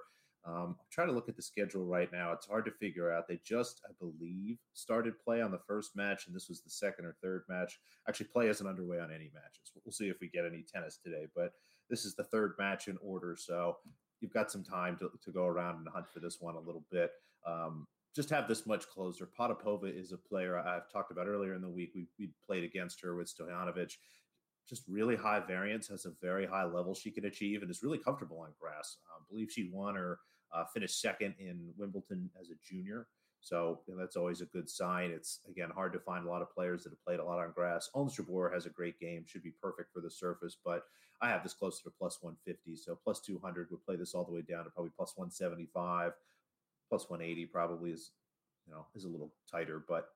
Um, 0.47 0.77
I'm 0.79 0.87
trying 0.93 1.09
to 1.09 1.15
look 1.15 1.29
at 1.29 1.35
the 1.35 1.43
schedule 1.43 1.85
right 1.85 2.13
now. 2.13 2.31
It's 2.31 2.47
hard 2.47 2.65
to 2.67 2.71
figure 2.71 3.13
out. 3.13 3.27
They 3.27 3.41
just, 3.45 3.81
I 3.89 3.91
believe, 3.99 4.59
started 4.73 5.19
play 5.19 5.43
on 5.43 5.51
the 5.51 5.59
first 5.67 5.97
match, 5.97 6.29
and 6.29 6.37
this 6.37 6.49
was 6.49 6.61
the 6.61 6.71
second 6.71 7.07
or 7.07 7.17
third 7.21 7.43
match. 7.49 7.81
Actually, 8.09 8.27
play 8.27 8.47
isn't 8.47 8.69
underway 8.69 9.01
on 9.01 9.11
any 9.11 9.33
matches. 9.35 9.73
We'll 9.85 9.91
see 9.91 10.11
if 10.11 10.21
we 10.21 10.29
get 10.29 10.45
any 10.45 10.65
tennis 10.73 10.97
today, 10.97 11.27
but 11.35 11.55
this 11.91 12.05
is 12.05 12.15
the 12.15 12.23
third 12.23 12.55
match 12.57 12.87
in 12.87 12.99
order. 13.03 13.35
So 13.37 13.79
you've 14.21 14.33
got 14.33 14.51
some 14.51 14.65
time 14.65 14.97
to, 14.99 15.11
to 15.25 15.33
go 15.33 15.47
around 15.47 15.77
and 15.77 15.89
hunt 15.93 16.07
for 16.13 16.21
this 16.21 16.39
one 16.41 16.55
a 16.55 16.61
little 16.61 16.85
bit. 16.91 17.11
Um, 17.47 17.87
just 18.15 18.31
have 18.31 18.49
this 18.49 18.67
much 18.67 18.89
closer. 18.89 19.29
Potapova 19.39 19.85
is 19.85 20.13
a 20.13 20.17
player 20.17 20.59
I've 20.59 20.91
talked 20.91 21.13
about 21.13 21.29
earlier 21.29 21.55
in 21.55 21.63
the 21.63 21.69
week. 21.69 21.93
We, 21.95 22.07
we 22.19 22.31
played 22.47 22.65
against 22.65 23.01
her 23.03 23.15
with 23.15 23.33
Stojanovic. 23.33 23.93
Just 24.69 24.83
really 24.89 25.17
high 25.17 25.41
variance, 25.41 25.89
has 25.89 26.05
a 26.05 26.13
very 26.21 26.47
high 26.47 26.65
level 26.65 26.95
she 26.95 27.11
can 27.11 27.25
achieve, 27.25 27.63
and 27.63 27.71
is 27.71 27.83
really 27.83 27.99
comfortable 27.99 28.41
on 28.41 28.53
grass. 28.61 28.97
I 29.09 29.23
believe 29.31 29.51
she 29.51 29.71
won 29.73 29.97
or 29.97 30.19
uh, 30.53 30.65
finished 30.73 31.01
second 31.01 31.35
in 31.39 31.73
Wimbledon 31.77 32.31
as 32.41 32.51
a 32.51 32.55
junior. 32.63 33.07
So 33.41 33.81
that's 33.99 34.17
always 34.17 34.41
a 34.41 34.47
good 34.47 34.69
sign. 34.69 35.11
It's 35.11 35.41
again 35.49 35.71
hard 35.75 35.93
to 35.93 36.01
find 36.01 36.27
a 36.27 36.29
lot 36.29 36.43
of 36.43 36.53
players 36.53 36.85
that 36.85 36.91
have 36.91 37.05
played 37.05 37.21
a 37.21 37.25
lot 37.25 37.39
on 37.39 37.53
grass. 37.55 37.89
Jabeur 37.95 38.53
has 38.53 38.67
a 38.67 38.71
great 38.71 38.99
game, 39.01 39.25
should 39.27 39.43
be 39.43 39.55
perfect 39.63 39.93
for 39.93 40.01
the 40.01 40.11
surface, 40.11 40.57
but 40.65 40.83
I 41.21 41.29
have 41.29 41.43
this 41.43 41.55
closer 41.55 41.83
to 41.85 41.91
plus 41.99 42.19
150. 42.21 42.77
So 42.77 42.99
plus 43.03 43.21
200 43.21 43.71
would 43.71 43.85
play 43.85 43.97
this 43.97 44.15
all 44.15 44.25
the 44.25 44.33
way 44.33 44.43
down 44.43 44.65
to 44.65 44.71
probably 44.71 44.93
plus 44.97 45.13
175, 45.17 46.13
plus 46.89 47.09
180 47.09 47.47
probably 47.47 47.91
is 47.91 48.11
you 48.67 48.73
know 48.73 48.87
is 48.95 49.05
a 49.05 49.09
little 49.09 49.33
tighter, 49.51 49.83
but 49.89 50.09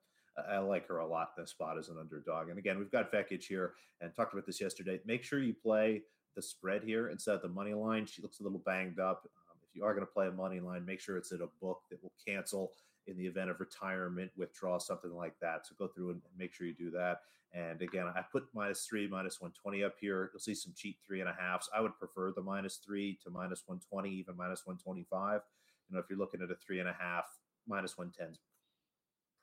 I 0.49 0.59
like 0.59 0.89
her 0.89 0.99
a 0.99 1.07
lot 1.07 1.37
this 1.37 1.51
spot 1.51 1.79
as 1.79 1.89
an 1.89 1.99
underdog. 1.99 2.49
And 2.49 2.59
again, 2.59 2.79
we've 2.79 2.91
got 2.91 3.13
Vekic 3.13 3.43
here 3.43 3.75
and 4.01 4.15
talked 4.15 4.33
about 4.33 4.47
this 4.47 4.61
yesterday. 4.61 5.01
Make 5.05 5.23
sure 5.23 5.39
you 5.39 5.55
play 5.55 6.03
the 6.35 6.43
spread 6.43 6.83
here 6.83 7.09
instead 7.09 7.35
of 7.35 7.43
the 7.43 7.49
money 7.49 7.75
line. 7.75 8.07
She 8.07 8.23
looks 8.23 8.41
a 8.41 8.43
little 8.43 8.63
banged 8.65 8.99
up. 8.99 9.23
Um, 9.25 9.59
if 9.69 9.77
you 9.77 9.85
are 9.85 9.93
going 9.93 10.07
to 10.07 10.13
play 10.13 10.29
a 10.29 10.33
money 10.33 10.61
line, 10.61 10.87
make 10.87 11.01
sure 11.01 11.17
it's 11.17 11.33
at 11.33 11.41
a 11.41 11.49
book 11.61 11.83
that 11.91 12.03
will 12.03 12.13
cancel 12.27 12.73
in 13.07 13.17
the 13.17 13.27
event 13.27 13.51
of 13.51 13.61
retirement, 13.61 14.31
withdraw, 14.37 14.79
something 14.79 15.13
like 15.13 15.35
that. 15.41 15.67
So 15.67 15.75
go 15.79 15.89
through 15.89 16.11
and 16.11 16.23
make 16.37 16.55
sure 16.55 16.67
you 16.67 16.75
do 16.75 16.91
that. 16.93 17.19
And 17.55 17.83
again, 17.83 18.07
I 18.07 18.23
put 18.33 18.45
minus 18.55 18.87
three, 18.87 19.07
minus 19.07 19.41
120 19.41 19.85
up 19.85 19.97
here. 20.01 20.31
You'll 20.33 20.41
see 20.41 20.55
some 20.55 20.73
cheap 20.75 20.99
three 21.07 21.21
and 21.21 21.29
a 21.29 21.37
halfs. 21.39 21.69
I 21.77 21.81
would 21.81 21.99
prefer 21.99 22.33
the 22.33 22.43
minus 22.43 22.77
three 22.77 23.19
to 23.25 23.31
minus 23.31 23.65
120, 23.67 24.09
even 24.11 24.37
minus 24.37 24.63
125. 24.65 25.41
You 25.89 25.95
know, 25.95 26.01
if 26.01 26.07
you're 26.09 26.19
looking 26.19 26.41
at 26.43 26.51
a 26.51 26.57
three 26.57 26.81
and 26.81 26.89
a 26.89 26.97
half, 26.99 27.25
minus 27.69 27.99
110 27.99 28.33
is 28.33 28.39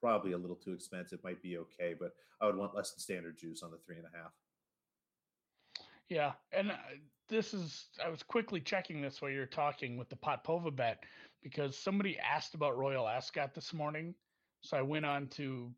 probably 0.02 0.32
a 0.32 0.38
little 0.38 0.56
too 0.56 0.74
expensive, 0.74 1.24
might 1.24 1.42
be 1.42 1.58
okay, 1.58 1.94
but 2.00 2.14
I 2.42 2.48
would 2.48 2.56
want 2.56 2.76
less 2.76 2.92
than 2.92 3.00
standard 3.00 3.38
juice 3.38 3.62
on 3.62 3.70
the 3.70 3.78
three 3.86 3.98
and 3.98 4.06
a 4.06 4.18
half. 4.18 4.32
Yeah. 6.10 6.32
And 6.52 6.72
uh, 6.72 6.76
this 7.28 7.54
is, 7.54 7.90
I 8.04 8.10
was 8.10 8.24
quickly 8.24 8.60
checking 8.60 9.02
this 9.02 9.22
while 9.22 9.30
you're 9.30 9.46
talking 9.46 9.98
with 9.98 10.10
the 10.10 10.16
Potpova 10.16 10.76
bet 10.76 11.04
because 11.44 11.78
somebody 11.78 12.18
asked 12.20 12.56
about 12.56 12.78
Royal 12.78 13.08
Ascot 13.08 13.54
this 13.54 13.74
morning. 13.74 14.14
So 14.62 14.78
I 14.78 14.82
went 14.82 15.06
on 15.06 15.28
to, 15.30 15.72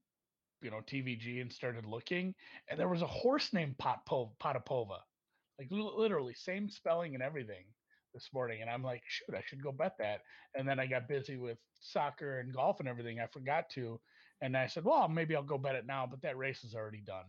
you 0.61 0.71
know, 0.71 0.81
TVG 0.87 1.41
and 1.41 1.51
started 1.51 1.85
looking, 1.85 2.33
and 2.69 2.79
there 2.79 2.87
was 2.87 3.01
a 3.01 3.07
horse 3.07 3.53
named 3.53 3.75
Potpova, 3.77 4.31
Potapova, 4.41 4.99
like 5.59 5.67
literally 5.69 6.33
same 6.33 6.69
spelling 6.69 7.13
and 7.13 7.23
everything 7.23 7.65
this 8.13 8.29
morning. 8.33 8.61
And 8.61 8.69
I'm 8.69 8.83
like, 8.83 9.03
shoot, 9.07 9.35
I 9.35 9.41
should 9.45 9.63
go 9.63 9.71
bet 9.71 9.95
that. 9.99 10.21
And 10.55 10.67
then 10.67 10.79
I 10.79 10.87
got 10.87 11.07
busy 11.07 11.37
with 11.37 11.57
soccer 11.79 12.39
and 12.39 12.53
golf 12.53 12.79
and 12.79 12.89
everything. 12.89 13.19
I 13.19 13.27
forgot 13.27 13.69
to. 13.71 13.99
And 14.41 14.57
I 14.57 14.67
said, 14.67 14.83
well, 14.83 15.07
maybe 15.07 15.35
I'll 15.35 15.43
go 15.43 15.57
bet 15.57 15.75
it 15.75 15.85
now, 15.85 16.07
but 16.09 16.21
that 16.23 16.37
race 16.37 16.63
is 16.63 16.73
already 16.73 17.01
done. 17.05 17.25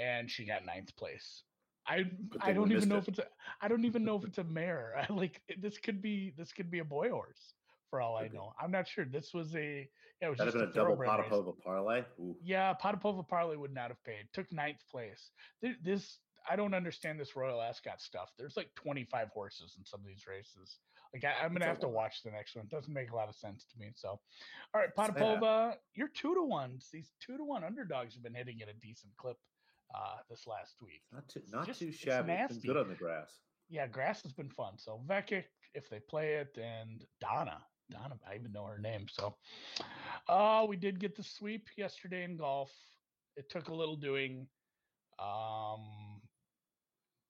And 0.00 0.30
she 0.30 0.46
got 0.46 0.64
ninth 0.64 0.94
place. 0.96 1.42
I 1.86 2.04
I 2.40 2.52
don't 2.52 2.72
even 2.72 2.88
know 2.88 2.96
it. 2.96 3.00
if 3.00 3.08
it's 3.08 3.18
a 3.18 3.26
I 3.60 3.68
don't 3.68 3.84
even 3.84 4.04
know 4.04 4.16
if 4.16 4.24
it's 4.24 4.38
a 4.38 4.44
mare. 4.44 4.94
I 4.96 5.12
like 5.12 5.40
this 5.58 5.78
could 5.78 6.02
be 6.02 6.32
this 6.36 6.52
could 6.52 6.70
be 6.70 6.78
a 6.78 6.84
boy 6.84 7.10
horse 7.10 7.54
for 7.90 8.00
all 8.00 8.16
I 8.16 8.28
know. 8.28 8.52
I'm 8.60 8.70
not 8.70 8.86
sure. 8.86 9.04
This 9.04 9.34
was 9.34 9.54
a 9.54 9.88
yeah, 10.20 10.28
it 10.28 10.30
was 10.30 10.38
That'd 10.38 10.52
just 10.52 10.64
have 10.64 10.74
been 10.74 10.82
a, 10.82 10.86
double 10.86 11.02
Potapova 11.02 11.54
parlay. 11.64 12.02
Ooh. 12.20 12.36
Yeah, 12.42 12.74
Potapova 12.74 13.26
parlay 13.26 13.56
would 13.56 13.74
not 13.74 13.88
have 13.88 14.02
paid. 14.04 14.28
Took 14.32 14.52
ninth 14.52 14.82
place. 14.90 15.30
This 15.62 16.18
I 16.48 16.56
don't 16.56 16.74
understand 16.74 17.20
this 17.20 17.36
Royal 17.36 17.60
Ascot 17.60 18.00
stuff. 18.00 18.30
There's 18.38 18.56
like 18.56 18.70
25 18.76 19.28
horses 19.28 19.74
in 19.78 19.84
some 19.84 20.00
of 20.00 20.06
these 20.06 20.26
races. 20.26 20.78
Like 21.12 21.24
I, 21.24 21.44
am 21.44 21.52
gonna 21.52 21.64
have 21.64 21.80
to 21.80 21.88
watch 21.88 22.22
the 22.22 22.30
next 22.30 22.54
one. 22.54 22.66
It 22.66 22.70
doesn't 22.70 22.92
make 22.92 23.10
a 23.10 23.16
lot 23.16 23.28
of 23.28 23.34
sense 23.34 23.66
to 23.72 23.78
me. 23.78 23.90
So, 23.96 24.08
all 24.08 24.20
right, 24.74 24.94
Potapova, 24.96 25.74
you're 25.94 26.08
two 26.08 26.34
to 26.34 26.42
ones. 26.42 26.88
These 26.92 27.10
two 27.24 27.36
to 27.36 27.44
one 27.44 27.64
underdogs 27.64 28.14
have 28.14 28.22
been 28.22 28.34
hitting 28.34 28.62
at 28.62 28.68
a 28.68 28.74
decent 28.74 29.12
clip 29.16 29.36
uh, 29.94 30.16
this 30.28 30.46
last 30.46 30.76
week. 30.82 31.02
Not 31.12 31.28
too, 31.28 31.42
not 31.50 31.66
Just, 31.66 31.80
too 31.80 31.92
shabby. 31.92 32.32
It's, 32.32 32.58
good 32.58 32.76
on 32.76 32.88
the 32.88 32.94
grass. 32.94 33.30
Yeah, 33.68 33.86
grass 33.86 34.22
has 34.22 34.32
been 34.32 34.50
fun. 34.50 34.74
So 34.76 35.00
Vekic, 35.06 35.44
if 35.74 35.88
they 35.88 36.00
play 36.00 36.34
it, 36.34 36.58
and 36.60 37.04
Donna, 37.20 37.58
Donna, 37.90 38.16
I 38.28 38.34
even 38.34 38.52
know 38.52 38.64
her 38.64 38.78
name. 38.78 39.06
So, 39.10 39.36
uh, 40.28 40.64
we 40.68 40.76
did 40.76 41.00
get 41.00 41.16
the 41.16 41.22
sweep 41.22 41.66
yesterday 41.76 42.24
in 42.24 42.36
golf. 42.36 42.72
It 43.36 43.48
took 43.50 43.68
a 43.68 43.74
little 43.74 43.96
doing. 43.96 44.46
Um, 45.18 46.20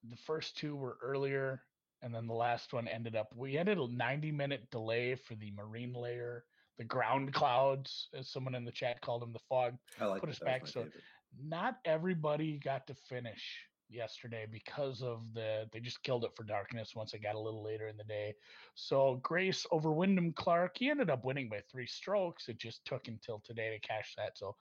the 0.09 0.17
first 0.17 0.57
two 0.57 0.77
were 0.77 0.97
earlier, 1.03 1.63
and 2.03 2.15
then 2.15 2.27
the 2.27 2.35
last 2.35 2.73
one 2.73 2.89
ended 2.89 3.17
up. 3.17 3.29
We 3.37 3.59
ended 3.59 3.79
a 3.79 3.87
90 3.87 4.33
minute 4.33 4.71
delay 4.71 5.15
for 5.15 5.35
the 5.35 5.51
marine 5.51 5.93
layer, 5.93 6.45
the 6.79 6.85
ground 6.85 7.35
clouds, 7.35 8.09
as 8.15 8.31
someone 8.31 8.55
in 8.55 8.65
the 8.65 8.73
chat 8.73 9.01
called 9.03 9.23
them, 9.23 9.33
the 9.33 9.41
fog. 9.49 9.75
I 10.01 10.07
like 10.07 10.21
put 10.21 10.31
us 10.31 10.39
back. 10.39 10.67
So 10.67 10.81
favorite 10.81 11.03
not 11.39 11.79
everybody 11.85 12.59
got 12.63 12.87
to 12.87 12.95
finish 12.95 13.67
yesterday 13.91 14.47
because 14.51 15.03
of 15.03 15.23
the 15.35 15.69
they 15.73 15.81
just 15.81 16.03
killed 16.03 16.25
it 16.25 16.31
for 16.37 16.45
darkness 16.45 16.93
once 16.95 17.13
it 17.13 17.23
got 17.23 17.35
a 17.35 17.41
little 17.41 17.63
later 17.63 17.89
in 17.89 17.97
the 17.97 18.05
day. 18.05 18.35
So 18.75 19.21
Grace 19.23 19.67
over 19.71 19.93
Wyndham 19.93 20.33
Clark, 20.33 20.77
he 20.79 20.91
ended 20.91 21.11
up 21.11 21.25
winning 21.25 21.49
by 21.49 21.61
three 21.71 21.87
strokes. 21.87 22.49
It 22.49 22.59
just 22.59 22.85
took 22.85 23.09
until 23.09 23.43
today 23.45 23.71
to 23.71 23.87
cash 23.87 24.15
that. 24.17 24.39
So 24.39 24.57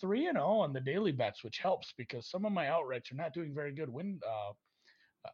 three 0.00 0.26
and 0.26 0.36
zero 0.36 0.46
oh 0.46 0.60
on 0.60 0.72
the 0.72 0.80
daily 0.80 1.12
bets, 1.12 1.42
which 1.42 1.58
helps 1.58 1.94
because 1.96 2.28
some 2.28 2.44
of 2.44 2.52
my 2.52 2.66
outrights 2.66 3.10
are 3.12 3.16
not 3.16 3.34
doing 3.34 3.54
very 3.54 3.72
good. 3.72 3.88
Win 3.88 4.20
uh, 4.26 4.50
uh, 5.26 5.30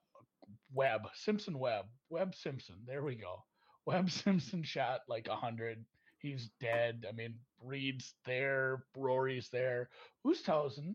Webb 0.73 1.03
Simpson 1.15 1.59
Webb 1.59 1.87
Webb 2.09 2.35
Simpson. 2.35 2.77
There 2.87 3.03
we 3.03 3.17
go. 3.17 3.45
Webb 3.87 4.11
Simpson 4.11 4.63
shot 4.63 5.01
like 5.09 5.29
a 5.29 5.37
hundred 5.37 5.85
he's 6.21 6.51
dead. 6.61 7.07
I 7.09 7.13
mean, 7.13 7.35
Reed's 7.63 8.15
there, 8.25 8.85
Rory's 8.97 9.49
there. 9.49 9.89
Oosthuizen, 10.27 10.95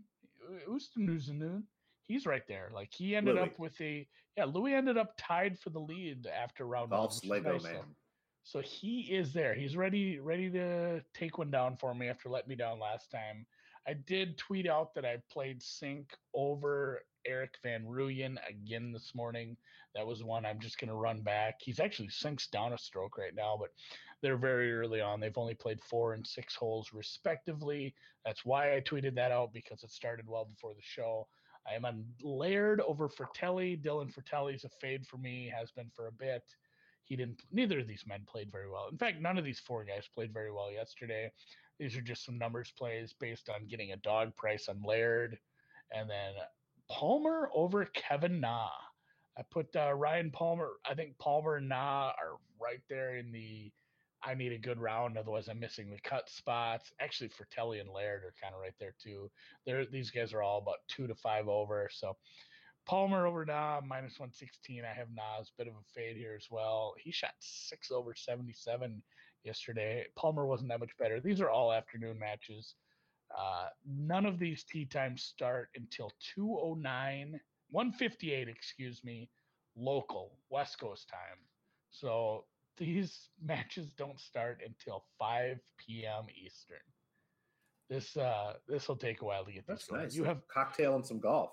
Oosthuizen, 0.68 1.64
he's 2.08 2.26
right 2.26 2.48
there. 2.48 2.70
Like 2.74 2.94
he 2.94 3.16
ended 3.16 3.36
Louis. 3.36 3.44
up 3.46 3.60
with 3.60 3.80
a 3.82 4.08
yeah, 4.38 4.46
Louis 4.46 4.74
ended 4.74 4.98
up 4.98 5.14
tied 5.18 5.58
for 5.58 5.70
the 5.70 5.80
lead 5.80 6.28
after 6.28 6.66
round 6.66 6.90
Golf's 6.90 7.24
one. 7.24 7.44
Lego 7.44 7.54
nice 7.54 7.64
man. 7.64 7.76
So. 8.44 8.62
so 8.62 8.68
he 8.68 9.02
is 9.02 9.32
there. 9.34 9.54
He's 9.54 9.78
ready, 9.78 10.20
ready 10.20 10.50
to 10.52 11.02
take 11.14 11.38
one 11.38 11.52
down 11.52 11.78
for 11.78 11.94
me 11.96 12.10
after 12.10 12.30
letting 12.30 12.50
me 12.50 12.56
down 12.56 12.80
last 12.80 13.10
time. 13.12 13.46
I 13.88 13.94
did 13.94 14.38
tweet 14.38 14.68
out 14.68 14.94
that 14.96 15.06
I 15.06 15.18
played 15.32 15.62
Cink 15.62 16.06
over 16.34 17.02
Erik 17.26 17.58
van 17.64 17.86
Rooyen 17.86 18.38
again 18.48 18.92
this 18.92 19.14
morning. 19.14 19.58
That 19.94 20.08
was 20.08 20.24
one 20.24 20.46
I'm 20.46 20.60
just 20.60 20.80
going 20.80 20.90
to 20.90 20.96
run 20.96 21.22
back. 21.22 21.56
He's 21.62 21.80
actually 21.80 22.10
Cink's 22.10 22.48
down 22.48 22.74
a 22.74 22.78
stroke 22.78 23.18
right 23.18 23.36
now, 23.36 23.58
but 23.60 23.70
they're 24.22 24.38
very 24.38 24.74
early 24.74 25.02
on. 25.02 25.20
They've 25.20 25.38
only 25.38 25.54
played 25.54 25.82
four 25.82 26.14
and 26.14 26.26
six 26.26 26.56
holes 26.56 26.90
respectively. 26.94 27.94
That's 28.26 28.44
why 28.44 28.76
I 28.76 28.82
tweeted 28.82 29.16
that 29.16 29.32
out 29.32 29.54
because 29.54 29.84
it 29.84 29.92
started 29.92 30.28
well 30.28 30.46
before 30.46 30.74
the 30.74 30.82
show. 30.82 31.28
I 31.70 31.76
am 31.76 31.86
on 31.86 32.06
Laird 32.22 32.82
over 32.82 33.10
Frittelli. 33.10 33.82
Dylan 33.82 34.14
Frittelli's 34.14 34.66
a 34.66 34.70
fade 34.82 35.06
for 35.06 35.18
me, 35.18 35.52
has 35.56 35.72
been 35.72 35.90
for 35.96 36.08
a 36.08 36.12
bit. 36.12 36.44
He 37.06 37.16
didn't. 37.16 37.42
Neither 37.52 37.80
of 37.80 37.88
these 37.88 38.04
men 38.08 38.22
played 38.28 38.52
very 38.52 38.70
well. 38.70 38.88
In 38.92 38.98
fact, 38.98 39.22
none 39.22 39.38
of 39.38 39.46
these 39.46 39.60
four 39.60 39.84
guys 39.84 40.10
played 40.14 40.34
very 40.34 40.52
well 40.52 40.72
yesterday. 40.72 41.32
These 41.80 41.98
are 41.98 42.02
just 42.02 42.26
some 42.26 42.38
numbers 42.38 42.72
plays 42.78 43.14
based 43.20 43.50
on 43.50 43.68
getting 43.68 43.92
a 43.92 43.98
dog 43.98 44.36
price 44.36 44.70
on 44.70 44.82
Laird, 44.82 45.38
and 45.94 46.10
then 46.10 46.34
Palmer 46.90 47.50
over 47.54 47.86
Kevin 47.86 48.40
Na. 48.40 48.70
I 49.38 49.42
put 49.52 49.76
uh, 49.76 49.94
Ryan 49.94 50.32
Palmer. 50.32 50.70
I 50.90 50.94
think 50.94 51.18
Palmer 51.18 51.58
and 51.58 51.70
Na 51.70 52.12
are 52.12 52.38
right 52.62 52.82
there 52.90 53.18
in 53.18 53.32
the. 53.32 53.72
I 54.24 54.34
need 54.34 54.54
a 54.54 54.58
good 54.58 54.80
round, 54.80 55.18
otherwise 55.18 55.50
I'm 55.50 55.60
missing 55.60 55.92
the 55.92 56.00
cut 56.00 56.30
spots. 56.30 56.92
Actually, 57.00 57.30
Frittelli 57.30 57.80
and 57.80 57.90
Laird 57.90 58.24
are 58.24 58.34
kind 58.42 58.56
of 58.56 58.62
right 58.62 58.74
there 58.80 58.96
too. 59.02 59.30
They're 59.66 59.86
these 59.86 60.10
guys 60.10 60.34
are 60.34 60.42
all 60.42 60.60
about 60.60 60.80
two 60.88 61.06
to 61.06 61.16
five 61.16 61.48
over. 61.48 61.90
So 61.92 62.16
Palmer 62.86 63.26
over 63.26 63.46
Na 63.46 63.82
minus 63.86 64.20
116. 64.20 64.84
I 64.84 64.94
have 64.94 65.08
Na's, 65.14 65.52
bit 65.58 65.68
of 65.68 65.74
a 65.74 65.94
fade 65.94 66.18
here 66.18 66.36
as 66.36 66.48
well. 66.50 66.94
He 66.98 67.12
shot 67.12 67.34
six 67.40 67.92
over 67.92 68.14
77 68.16 69.02
yesterday. 69.46 70.06
Palmer 70.16 70.46
wasn't 70.46 70.70
that 70.70 70.80
much 70.80 70.98
better. 70.98 71.20
These 71.20 71.42
are 71.42 71.50
all 71.50 71.72
afternoon 71.72 72.20
matches. 72.20 72.76
Uh, 73.38 73.68
none 73.86 74.26
of 74.26 74.40
these 74.40 74.64
tee 74.64 74.86
times 74.86 75.24
start 75.24 75.70
until 75.76 76.12
209, 76.36 77.40
158, 77.70 78.48
excuse 78.48 79.04
me, 79.04 79.30
local 79.76 80.38
West 80.50 80.80
Coast 80.80 81.10
time. 81.10 81.40
So 81.90 82.46
these 82.78 83.30
matches 83.44 83.92
don't 83.98 84.20
start 84.20 84.62
until 84.66 85.04
5 85.20 85.60
p.m. 85.78 86.26
Eastern. 86.36 86.78
This 87.88 88.18
uh 88.18 88.54
this 88.68 88.88
will 88.88 88.96
take 88.96 89.22
a 89.22 89.26
while 89.26 89.46
to 89.46 89.52
get 89.52 89.68
That's 89.68 89.92
nice. 89.92 90.16
You 90.16 90.24
have 90.24 90.48
cocktail 90.48 90.96
and 90.96 91.06
some 91.06 91.20
golf. 91.20 91.52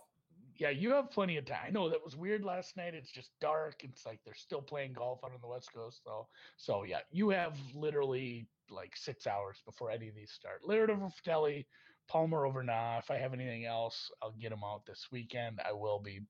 Yeah, 0.59 0.71
you 0.71 0.91
have 0.93 1.11
plenty 1.11 1.37
of 1.37 1.47
time. 1.47 1.65
I 1.67 1.71
know 1.71 1.89
that 1.89 2.05
was 2.05 2.17
weird 2.17 2.45
last 2.45 2.77
night. 2.77 2.95
It's 2.95 3.11
just 3.11 3.31
dark. 3.41 3.83
It's 3.83 4.05
like 4.05 4.21
they're 4.25 4.35
still 4.35 4.63
playing 4.63 4.93
golf 4.93 5.21
out 5.25 5.33
on 5.33 5.41
the 5.41 5.49
West 5.49 5.73
Coast, 5.75 6.03
though. 6.05 6.29
So 6.57 6.85
yeah, 6.85 7.01
you 7.11 7.31
have 7.31 7.57
literally 7.75 8.47
like 8.71 8.97
six 8.97 9.27
hours 9.27 9.59
before 9.65 9.91
any 9.91 10.09
of 10.09 10.15
these 10.15 10.33
start. 10.33 10.61
Laird 10.65 10.91
over 10.91 11.09
Frittelli, 11.09 11.65
Palmer 12.09 12.47
over 12.47 12.63
Na. 12.63 12.99
If 12.99 13.11
I 13.11 13.17
have 13.17 13.33
anything 13.33 13.67
else, 13.67 14.11
I'll 14.23 14.35
get 14.41 14.51
them 14.51 14.63
out 14.65 14.85
this 14.87 15.09
weekend. 15.11 15.61
I 15.67 15.73
will 15.73 15.99
be, 15.99 16.21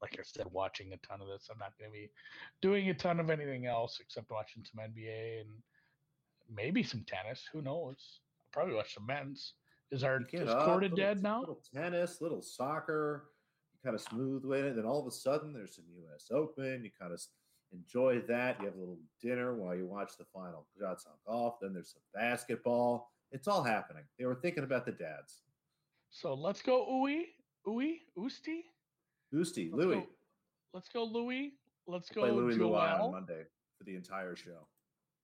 like 0.00 0.16
I 0.18 0.22
said, 0.22 0.46
watching 0.50 0.92
a 0.92 0.96
ton 1.06 1.20
of 1.20 1.28
this. 1.28 1.48
I'm 1.50 1.58
not 1.58 1.72
going 1.78 1.90
to 1.90 1.94
be 1.94 2.10
doing 2.60 2.88
a 2.88 2.94
ton 2.94 3.20
of 3.20 3.30
anything 3.30 3.66
else 3.66 3.98
except 4.00 4.30
watching 4.30 4.64
some 4.64 4.84
NBA 4.84 5.40
and 5.40 5.50
maybe 6.54 6.82
some 6.82 7.04
tennis. 7.06 7.44
Who 7.52 7.62
knows? 7.62 8.20
I'll 8.40 8.52
probably 8.52 8.74
watch 8.74 8.94
some 8.94 9.06
men's. 9.06 9.54
Is 9.90 10.04
our 10.04 10.20
is 10.32 10.48
up, 10.48 10.64
Corda 10.64 10.88
dead 10.88 11.22
now? 11.22 11.40
Little 11.40 11.60
tennis, 11.74 12.22
little 12.22 12.40
soccer. 12.40 13.24
Kind 13.84 13.94
of 13.96 14.00
smooth 14.00 14.44
with 14.44 14.64
it. 14.64 14.76
Then 14.76 14.84
all 14.84 15.00
of 15.00 15.06
a 15.06 15.10
sudden, 15.10 15.52
there's 15.52 15.74
some 15.74 15.84
U.S. 15.96 16.26
Open. 16.30 16.82
You 16.84 16.90
kind 17.00 17.12
of 17.12 17.20
enjoy 17.72 18.20
that. 18.28 18.58
You 18.60 18.66
have 18.66 18.76
a 18.76 18.78
little 18.78 18.98
dinner 19.20 19.54
while 19.54 19.74
you 19.74 19.86
watch 19.86 20.12
the 20.18 20.24
final 20.32 20.66
shots 20.78 21.06
on 21.06 21.12
golf. 21.26 21.54
Then 21.60 21.72
there's 21.74 21.92
some 21.92 22.02
basketball. 22.14 23.10
It's 23.32 23.48
all 23.48 23.62
happening. 23.62 24.04
They 24.18 24.24
were 24.26 24.36
thinking 24.36 24.62
about 24.64 24.84
the 24.86 24.92
dads. 24.92 25.40
So 26.10 26.34
let's 26.34 26.62
go 26.62 26.86
Uwe, 26.88 27.22
Uwe, 27.66 27.94
Usti. 28.18 28.60
Let's 29.32 29.56
Louis. 29.56 29.96
go- 29.96 30.06
Let's 30.74 30.88
go 30.88 31.04
Louis. 31.04 31.52
Let's 31.86 32.08
go 32.10 32.22
Louis 32.22 32.54
Louis 32.56 32.74
on 32.74 32.98
Joel. 32.98 33.12
Monday 33.12 33.42
for 33.78 33.84
the 33.84 33.96
entire 33.96 34.36
show. 34.36 34.66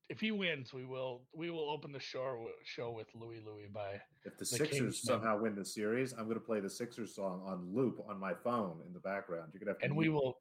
If 0.09 0.21
he 0.21 0.31
wins, 0.31 0.73
we 0.73 0.85
will 0.85 1.23
we 1.35 1.51
will 1.51 1.69
open 1.69 1.93
the 1.93 2.01
show 2.01 2.47
show 2.65 2.91
with 2.91 3.09
Louis 3.15 3.41
Louis 3.45 3.67
by 3.73 4.01
If 4.25 4.39
the, 4.39 4.39
The 4.39 4.47
Sixers 4.47 4.79
Kings, 4.79 5.03
somehow 5.03 5.39
win 5.39 5.55
the 5.55 5.65
series, 5.65 6.13
I'm 6.13 6.25
going 6.25 6.35
to 6.35 6.41
play 6.41 6.61
the 6.61 6.71
Sixers 6.71 7.15
song 7.15 7.43
on 7.47 7.69
loop 7.75 8.03
on 8.09 8.19
my 8.19 8.33
phone 8.33 8.79
in 8.87 8.93
the 8.93 9.01
background. 9.01 9.51
You're 9.53 9.61
going 9.61 9.67
to 9.67 9.73
have 9.73 9.79
to 9.81 9.85
and 9.85 9.97
we 9.97 10.09
will 10.09 10.39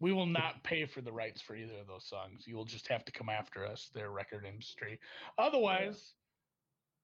we 0.00 0.12
will 0.12 0.26
not 0.26 0.64
pay 0.64 0.86
for 0.86 1.00
the 1.00 1.12
rights 1.12 1.40
for 1.40 1.54
either 1.54 1.78
of 1.80 1.86
those 1.86 2.06
songs. 2.08 2.44
You 2.46 2.56
will 2.56 2.64
just 2.64 2.88
have 2.88 3.04
to 3.04 3.12
come 3.12 3.28
after 3.28 3.64
us, 3.64 3.90
their 3.94 4.10
record 4.10 4.44
industry. 4.46 4.98
Otherwise, 5.38 6.14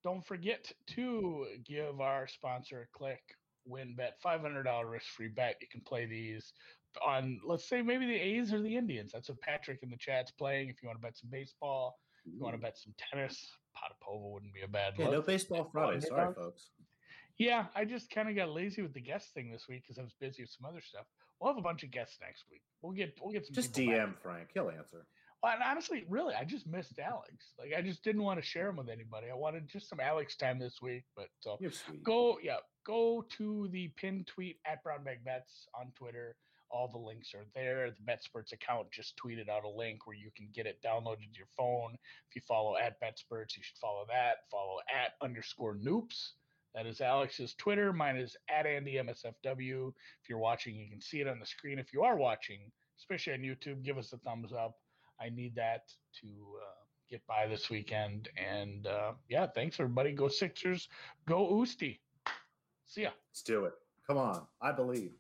don't 0.02 0.26
forget 0.26 0.72
to 0.88 1.46
give 1.64 2.00
our 2.00 2.26
sponsor 2.26 2.82
a 2.82 2.98
click. 2.98 3.20
WynnBET 3.70 4.12
five 4.22 4.40
hundred 4.40 4.62
dollar 4.62 4.88
risk 4.88 5.06
free 5.08 5.28
bet. 5.28 5.56
You 5.60 5.68
can 5.70 5.82
play 5.82 6.06
these 6.06 6.54
on 7.06 7.40
let's 7.44 7.68
say 7.68 7.82
maybe 7.82 8.06
the 8.06 8.14
A's 8.16 8.52
or 8.52 8.60
the 8.60 8.76
Indians. 8.76 9.12
That's 9.12 9.28
what 9.28 9.40
Patrick 9.40 9.80
in 9.82 9.90
the 9.90 9.96
chat's 9.96 10.30
playing. 10.30 10.68
If 10.68 10.82
you 10.82 10.88
want 10.88 11.00
to 11.00 11.02
bet 11.06 11.16
some 11.16 11.30
baseball, 11.30 11.98
you 12.24 12.40
want 12.42 12.54
to 12.54 12.60
bet 12.60 12.76
some 12.78 12.94
tennis, 12.98 13.50
Potapova 13.76 14.32
wouldn't 14.32 14.54
be 14.54 14.62
a 14.62 14.68
bad 14.68 14.94
Yeah, 14.98 15.06
look. 15.06 15.14
no 15.14 15.22
baseball 15.22 15.68
Friday. 15.72 16.00
Sorry, 16.00 16.20
underdog. 16.20 16.36
folks. 16.44 16.70
Yeah, 17.38 17.66
I 17.76 17.84
just 17.84 18.10
kind 18.10 18.28
of 18.28 18.34
got 18.34 18.50
lazy 18.50 18.82
with 18.82 18.92
the 18.94 19.00
guest 19.00 19.32
thing 19.32 19.50
this 19.50 19.66
week 19.68 19.82
because 19.82 19.98
I 19.98 20.02
was 20.02 20.14
busy 20.20 20.42
with 20.42 20.50
some 20.50 20.68
other 20.68 20.80
stuff. 20.80 21.06
We'll 21.40 21.52
have 21.52 21.58
a 21.58 21.62
bunch 21.62 21.84
of 21.84 21.90
guests 21.92 22.18
next 22.20 22.44
week. 22.50 22.62
We'll 22.82 22.92
get 22.92 23.16
we'll 23.22 23.32
get 23.32 23.46
some 23.46 23.54
Just 23.54 23.74
people 23.76 23.94
back. 23.94 24.08
DM 24.08 24.18
Frank. 24.20 24.48
He'll 24.54 24.70
answer. 24.70 25.06
Well, 25.40 25.52
and 25.54 25.62
honestly, 25.62 26.04
really, 26.08 26.34
I 26.34 26.42
just 26.44 26.66
missed 26.66 26.98
Alex. 26.98 27.52
Like 27.60 27.70
I 27.78 27.80
just 27.80 28.02
didn't 28.02 28.24
want 28.24 28.40
to 28.40 28.44
share 28.44 28.68
him 28.68 28.76
with 28.76 28.88
anybody. 28.88 29.28
I 29.30 29.34
wanted 29.34 29.68
just 29.68 29.88
some 29.88 30.00
Alex 30.00 30.34
time 30.36 30.58
this 30.58 30.82
week. 30.82 31.04
But 31.16 31.28
so 31.38 31.56
go 32.02 32.38
yeah, 32.42 32.56
go 32.84 33.24
to 33.36 33.68
the 33.70 33.86
pin 33.96 34.24
tweet 34.26 34.56
at 34.66 34.82
Brown 34.82 35.04
Bag 35.04 35.24
Bets 35.24 35.68
on 35.78 35.92
Twitter. 35.96 36.34
All 36.70 36.88
the 36.88 36.98
links 36.98 37.34
are 37.34 37.46
there. 37.54 37.90
The 37.90 38.12
BetSperts 38.12 38.52
account 38.52 38.90
just 38.90 39.16
tweeted 39.16 39.48
out 39.48 39.64
a 39.64 39.68
link 39.68 40.06
where 40.06 40.16
you 40.16 40.30
can 40.36 40.48
get 40.54 40.66
it 40.66 40.78
downloaded 40.84 41.32
to 41.32 41.38
your 41.38 41.48
phone. 41.56 41.94
If 42.28 42.36
you 42.36 42.42
follow 42.46 42.76
at 42.76 43.00
BetSperts, 43.00 43.56
you 43.56 43.62
should 43.62 43.78
follow 43.80 44.04
that. 44.08 44.48
Follow 44.50 44.78
at 44.92 45.12
underscore 45.22 45.76
Noops. 45.76 46.32
That 46.74 46.86
is 46.86 47.00
Alex's 47.00 47.54
Twitter. 47.54 47.92
Mine 47.92 48.16
is 48.16 48.36
at 48.48 48.66
Andy 48.66 48.94
MSFW. 48.94 49.88
If 49.88 50.28
you're 50.28 50.38
watching, 50.38 50.76
you 50.76 50.88
can 50.90 51.00
see 51.00 51.20
it 51.20 51.26
on 51.26 51.40
the 51.40 51.46
screen. 51.46 51.78
If 51.78 51.92
you 51.92 52.02
are 52.02 52.16
watching, 52.16 52.60
especially 52.98 53.32
on 53.32 53.40
YouTube, 53.40 53.82
give 53.82 53.98
us 53.98 54.12
a 54.12 54.18
thumbs 54.18 54.52
up. 54.52 54.76
I 55.20 55.30
need 55.30 55.54
that 55.56 55.84
to 56.20 56.26
uh, 56.26 56.84
get 57.10 57.26
by 57.26 57.46
this 57.48 57.70
weekend. 57.70 58.28
And 58.36 58.86
uh, 58.86 59.12
yeah, 59.28 59.46
thanks 59.46 59.80
everybody. 59.80 60.12
Go 60.12 60.28
Sixers. 60.28 60.88
Go 61.26 61.52
Oosty. 61.52 61.98
See 62.86 63.02
ya. 63.02 63.10
Let's 63.30 63.42
do 63.42 63.64
it. 63.64 63.72
Come 64.06 64.18
on. 64.18 64.46
I 64.62 64.72
believe. 64.72 65.12